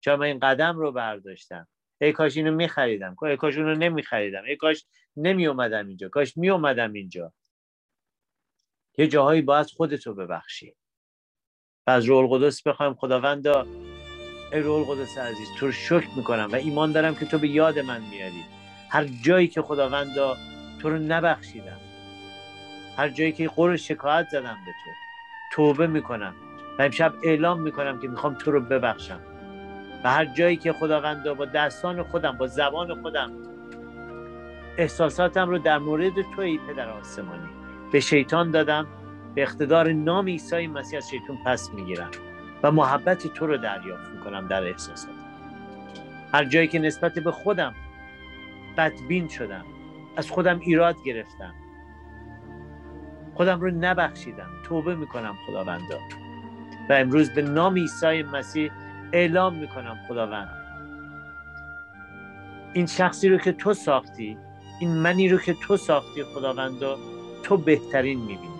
چرا 0.00 0.16
من 0.16 0.26
این 0.26 0.38
قدم 0.38 0.76
رو 0.76 0.92
برداشتم؟ 0.92 1.68
ای 2.00 2.12
کاش 2.12 2.36
اینو 2.36 2.54
میخریدم. 2.54 3.16
ای 3.22 3.36
کاش 3.36 3.56
اونو 3.56 3.74
نمیخریدم. 3.74 4.44
ای 4.44 4.56
کاش 4.56 4.86
نمی 5.16 5.46
اومدم 5.46 5.86
اینجا. 5.86 6.08
کاش 6.08 6.36
می 6.36 6.50
اومدم 6.50 6.92
اینجا. 6.92 7.32
یه 8.98 9.06
جاهایی 9.06 9.42
باید 9.42 9.66
خودتو 9.66 10.14
ببخشی. 10.14 10.76
و 11.86 11.90
از 11.90 12.04
روح 12.04 12.18
القدس 12.18 12.62
بخوایم 12.62 12.94
خداوندا. 12.94 13.66
ای 14.52 14.60
روح 14.60 14.88
القدس 14.88 15.18
عزیز 15.18 15.48
تو 15.58 15.66
رو 15.66 15.72
شکر 15.72 16.08
می‌کنم 16.16 16.48
و 16.52 16.54
ایمان 16.54 16.92
دارم 16.92 17.14
که 17.14 17.26
تو 17.26 17.38
به 17.38 17.48
یاد 17.48 17.78
من 17.78 18.00
میاری 18.00 18.44
هر 18.90 19.04
جایی 19.04 19.48
که 19.48 19.62
خداوندا 19.62 20.36
تو 20.82 20.90
رو 20.90 20.98
نبخشیدم. 20.98 21.93
هر 22.96 23.08
جایی 23.08 23.32
که 23.32 23.48
قر 23.48 23.76
شکایت 23.76 24.28
زدم 24.28 24.58
به 24.66 24.72
تو. 24.72 24.90
توبه 25.52 25.86
می‌کنم. 25.86 26.34
و 26.78 26.82
امشب 26.82 27.14
اعلام 27.22 27.60
می‌کنم 27.60 28.00
که 28.00 28.08
می‌خوام 28.08 28.34
تو 28.34 28.50
رو 28.50 28.60
ببخشم. 28.60 29.20
و 30.04 30.10
هر 30.10 30.24
جایی 30.24 30.56
که 30.56 30.72
خداوندا 30.72 31.34
با 31.34 31.44
دستان 31.44 32.02
خودم 32.02 32.38
با 32.38 32.46
زبان 32.46 33.02
خودم 33.02 33.30
احساساتم 34.78 35.48
رو 35.48 35.58
در 35.58 35.78
مورد 35.78 36.12
توی 36.36 36.58
پدر 36.58 36.88
آسمانی 36.88 37.48
به 37.92 38.00
شیطان 38.00 38.50
دادم 38.50 38.86
به 39.34 39.42
اقتدار 39.42 39.92
نام 39.92 40.26
عیسی 40.26 40.66
مسیح 40.66 40.98
از 40.98 41.10
شیطان 41.10 41.38
پس 41.46 41.70
می‌گیرم 41.74 42.10
و 42.62 42.70
محبت 42.70 43.26
تو 43.26 43.46
رو 43.46 43.56
دریافت 43.56 44.10
می‌کنم 44.10 44.48
در 44.48 44.64
احساساتم 44.64 45.14
هر 46.32 46.44
جایی 46.44 46.68
که 46.68 46.78
نسبت 46.78 47.18
به 47.18 47.30
خودم 47.30 47.74
بدبین 48.76 49.28
شدم 49.28 49.64
از 50.16 50.30
خودم 50.30 50.60
ایراد 50.60 50.96
گرفتم. 51.04 51.54
خودم 53.34 53.60
رو 53.60 53.70
نبخشیدم. 53.70 54.48
توبه 54.64 54.94
می‌کنم 54.94 55.38
خداوندا. 55.46 55.98
و 56.90 56.92
امروز 56.92 57.30
به 57.30 57.42
نام 57.42 57.74
عیسی 57.74 58.22
مسیح 58.22 58.70
اعلام 59.12 59.54
می‌کنم 59.54 59.98
خداوند. 60.08 60.48
این 62.72 62.86
شخصی 62.86 63.28
رو 63.28 63.38
که 63.38 63.52
تو 63.52 63.74
ساختی 63.74 64.38
این 64.80 64.90
منی 64.90 65.28
رو 65.28 65.38
که 65.38 65.54
تو 65.54 65.76
ساختی 65.76 66.24
خداوندا 66.24 66.98
تو 67.42 67.56
بهترین 67.56 68.18
می‌بینی. 68.18 68.54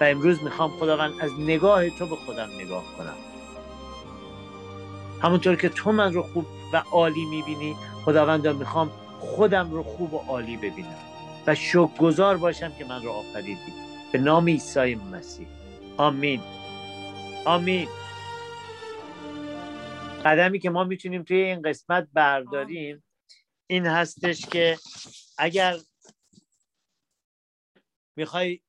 و 0.00 0.04
امروز 0.04 0.42
می‌خوام 0.42 0.70
خداوند 0.70 1.12
از 1.20 1.30
نگاه 1.40 1.90
تو 1.90 2.06
به 2.06 2.16
خودم 2.16 2.48
نگاه 2.60 2.84
کنم. 2.98 3.14
همونطور 5.22 5.56
که 5.56 5.68
تو 5.68 5.92
من 5.92 6.12
رو 6.12 6.22
خوب 6.22 6.46
و 6.72 6.82
عالی 6.92 7.24
می‌بینی 7.24 7.76
خداوندا 8.04 8.52
می‌خوام 8.52 8.90
خودم 9.20 9.70
رو 9.70 9.82
خوب 9.82 10.14
و 10.14 10.18
عالی 10.28 10.56
ببینم. 10.56 10.96
و 11.46 11.54
شکرگزار 11.54 12.36
باشم 12.36 12.72
که 12.78 12.84
من 12.84 13.02
رو 13.02 13.10
آفریدی. 13.10 13.85
به 14.12 14.18
نام 14.18 14.46
عیسی 14.46 14.94
مسیح. 14.94 15.48
آمین. 15.96 16.40
آمین. 17.46 17.88
قدمی 20.24 20.58
که 20.58 20.70
ما 20.70 20.84
می‌تونیم 20.84 21.22
توی 21.22 21.36
این 21.36 21.62
قسمت 21.62 22.08
برداریم 22.12 23.04
این 23.66 23.86
هستش 23.86 24.46
که 24.46 24.78
اگر 25.38 25.76
می‌خوای 28.16 28.60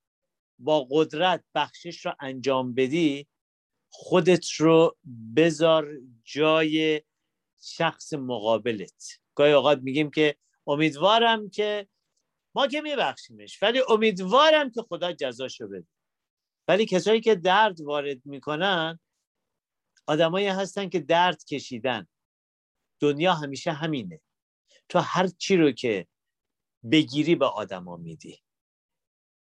با 0.59 0.87
قدرت 0.91 1.43
بخشش 1.55 2.05
رو 2.05 2.13
انجام 2.19 2.73
بدی 2.73 3.27
خودت 3.89 4.51
رو 4.51 4.97
بذار 5.35 5.87
جای 6.23 7.01
شخص 7.61 8.13
مقابلت. 8.13 9.19
گاهی 9.35 9.51
اوقات 9.51 9.79
میگیم 9.79 10.11
که 10.11 10.35
امیدوارم 10.67 11.49
که 11.49 11.87
ما 12.55 12.67
که 12.67 12.81
میبخشیمش. 12.81 13.63
ولی 13.63 13.81
امیدوارم 13.89 14.71
که 14.71 14.81
خدا 14.81 15.13
جزاشو 15.13 15.67
بده. 15.67 15.87
ولی 16.67 16.85
کسایی 16.85 17.21
که 17.21 17.35
درد 17.35 17.81
وارد 17.81 18.25
می‌کنن 18.25 18.99
آدمایی 20.07 20.47
هستن 20.47 20.89
که 20.89 20.99
درد 20.99 21.45
کشیدن. 21.45 22.07
دنیا 22.99 23.33
همیشه 23.33 23.71
همینه. 23.71 24.21
تو 24.89 24.99
هر 24.99 25.27
چی 25.27 25.57
رو 25.57 25.71
که 25.71 26.07
بگیری 26.91 27.35
به 27.35 27.45
آدما 27.45 27.97
میدی. 27.97 28.41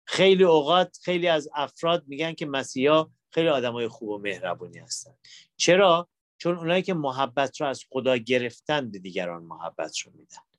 خیلی 0.08 0.44
اوقات 0.44 0.98
خیلی 1.04 1.28
از 1.28 1.50
افراد 1.54 2.08
میگن 2.08 2.34
که 2.34 2.46
مسیحا 2.46 3.10
خیلی 3.32 3.50
آدمای 3.50 3.88
خوب 3.88 4.10
و 4.10 4.18
مهربونی 4.18 4.80
هستن. 4.80 5.14
چرا؟ 5.58 6.10
چون 6.38 6.58
اونایی 6.58 6.84
که 6.84 6.94
محبت 6.94 7.62
رو 7.62 7.68
از 7.68 7.84
خدا 7.90 8.18
گرفتن 8.18 8.92
به 8.92 9.00
دیگران 9.00 9.44
محبت 9.44 10.00
رو 10.00 10.12
میدن. 10.16 10.55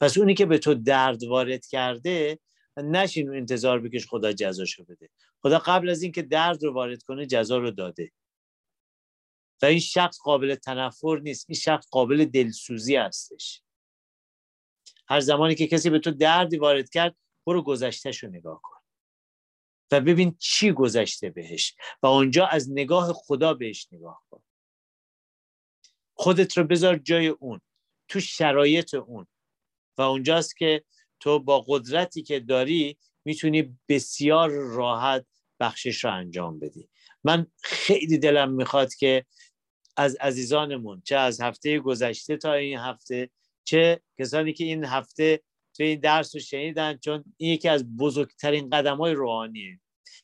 پس 0.00 0.18
اونی 0.18 0.34
که 0.34 0.46
به 0.46 0.58
تو 0.58 0.74
درد 0.74 1.22
وارد 1.22 1.66
کرده 1.66 2.38
نشین 2.76 3.34
انتظار 3.34 3.80
بکش 3.80 4.06
خدا 4.06 4.32
جزاشو 4.32 4.84
بده. 4.84 5.10
خدا 5.42 5.58
قبل 5.58 5.90
از 5.90 6.02
اینکه 6.02 6.22
درد 6.22 6.64
رو 6.64 6.72
وارد 6.72 7.02
کنه 7.02 7.26
جزا 7.26 7.58
رو 7.58 7.70
داده. 7.70 8.12
و 9.62 9.66
این 9.66 9.78
شخص 9.78 10.18
قابل 10.18 10.54
تنفر 10.54 11.18
نیست. 11.22 11.46
این 11.48 11.58
شخص 11.58 11.88
قابل 11.90 12.24
دلسوزی 12.24 12.96
هستش. 12.96 13.62
هر 15.08 15.20
زمانی 15.20 15.54
که 15.54 15.66
کسی 15.66 15.90
به 15.90 15.98
تو 15.98 16.10
دردی 16.10 16.56
وارد 16.56 16.90
کرد 16.90 17.16
برو 17.46 17.62
گذشتهش 17.62 18.24
رو 18.24 18.30
نگاه 18.30 18.60
کن. 18.62 18.78
و 19.92 20.00
ببین 20.00 20.36
چی 20.38 20.72
گذشته 20.72 21.30
بهش. 21.30 21.74
و 22.02 22.06
اونجا 22.06 22.46
از 22.46 22.70
نگاه 22.70 23.12
خدا 23.12 23.54
بهش 23.54 23.88
نگاه 23.92 24.22
کن. 24.30 24.42
خودت 26.14 26.58
رو 26.58 26.64
بذار 26.64 26.96
جای 26.96 27.26
اون. 27.26 27.60
تو 28.08 28.20
شرایط 28.20 28.94
اون. 28.94 29.26
و 30.00 30.02
اونجاست 30.02 30.56
که 30.56 30.84
تو 31.20 31.38
با 31.38 31.64
قدرتی 31.68 32.22
که 32.22 32.40
داری 32.40 32.98
می‌تونی 33.24 33.78
بسیار 33.88 34.50
راحت 34.50 35.26
بخشش 35.60 36.04
رو 36.04 36.12
انجام 36.12 36.58
بدی. 36.58 36.88
من 37.24 37.46
خیلی 37.62 38.18
دلم 38.18 38.52
می‌خواد 38.52 38.94
که 38.94 39.24
از 39.96 40.16
عزیزانمون 40.16 41.02
چه 41.04 41.16
از 41.16 41.40
هفته 41.40 41.78
گذشته 41.78 42.36
تا 42.36 42.52
این 42.52 42.78
هفته 42.78 43.30
چه 43.64 44.00
کسانی 44.18 44.52
که 44.52 44.64
این 44.64 44.84
هفته 44.84 45.40
تو 45.76 45.82
این 45.82 46.00
درس 46.00 46.34
رو 46.34 46.40
شنیدن 46.40 46.98
چون 47.04 47.24
این 47.36 47.52
یکی 47.52 47.68
از 47.68 47.96
بزرگترین 47.96 48.70
قدم 48.70 48.96
های 48.96 49.12
روحانیه. 49.12 49.80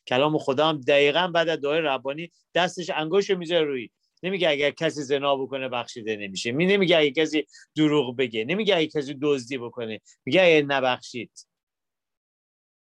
کلام 0.07 0.37
خدا 0.37 0.69
هم 0.69 0.81
دقیقا 0.81 1.27
بعد 1.27 1.49
از 1.49 1.61
دعای 1.61 1.81
ربانی 1.81 2.31
دستش 2.55 2.89
انگوش 2.89 3.29
می‌ذاره 3.29 3.65
روی 3.65 3.89
نمیگه 4.23 4.49
اگر 4.49 4.71
کسی 4.71 5.03
زنا 5.03 5.35
بکنه 5.35 5.69
بخشیده 5.69 6.15
نمیشه. 6.15 6.51
می 6.51 6.65
نمیگه 6.65 6.97
اگر 6.97 7.23
کسی 7.23 7.47
دروغ 7.75 8.15
بگه. 8.15 8.45
نمیگه 8.45 8.75
اگر 8.75 8.99
کسی 8.99 9.17
دزدی 9.21 9.57
بکنه. 9.57 10.01
میگه 10.25 10.41
اگر 10.41 10.61
نبخشید. 10.61 11.47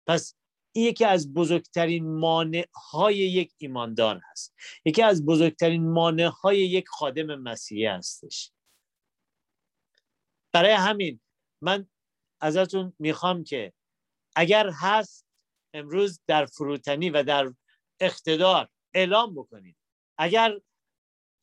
پس 0.07 0.35
این 0.73 0.87
یکی 0.87 1.05
از 1.05 1.35
بزرگترین 1.35 2.19
مانع 2.19 2.67
های 2.93 3.17
یک 3.17 3.53
ایماندار 3.59 4.21
هست. 4.31 4.55
یکی 4.85 5.03
از 5.03 5.27
بزرگترین 5.27 5.93
مانع 5.93 6.27
های 6.27 6.59
یک 6.59 6.89
خادم 6.89 7.35
مسیحی 7.35 7.87
هستش. 7.87 8.53
برای 10.53 10.73
همین 10.73 11.21
من 11.63 11.89
ازتون 12.41 12.93
می‌خوام 12.99 13.45
که 13.45 13.73
اگر 14.37 14.71
هست 14.71 15.27
امروز 15.75 16.21
در 16.27 16.47
فروتنی 16.47 17.11
و 17.11 17.23
در 17.23 17.55
اقتدار 18.01 18.69
اعلام 18.95 19.35
بکنید. 19.35 19.77
اگر 20.19 20.61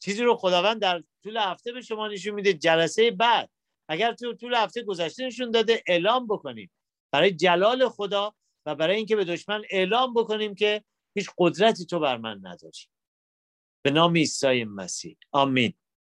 چیزی 0.04 0.24
رو 0.24 0.36
خداوند 0.36 0.82
در 0.82 1.04
طول 1.24 1.38
هفته 1.38 1.72
به 1.72 1.82
شما 1.82 2.08
نشون 2.08 2.34
میده 2.34 2.54
جلسه 2.54 3.12
بعد. 3.12 3.50
اگر 3.90 4.14
تو 4.14 4.34
طول 4.34 4.54
هفته 4.56 4.84
گذشته 4.84 5.26
نشون 5.26 5.52
داده 5.52 5.84
اعلام 5.88 6.28
بکنید 6.28 6.72
برای 7.12 7.32
جلال 7.32 7.90
خدا 7.90 8.36
و 8.66 8.76
برای 8.76 8.96
اینکه 8.96 9.16
به 9.16 9.26
دشمن 9.26 9.62
اعلام 9.70 10.14
بکنیم 10.14 10.56
که 10.56 10.84
هیچ 11.16 11.30
قدرتی 11.38 11.86
تو 11.86 12.00
بر 12.00 12.18
من 12.18 12.40
نداری. 12.44 12.80
به 13.82 13.92
نام 13.92 14.14
عیسی 14.14 14.64
مسیح. 14.64 15.18
آمین. 15.32 15.74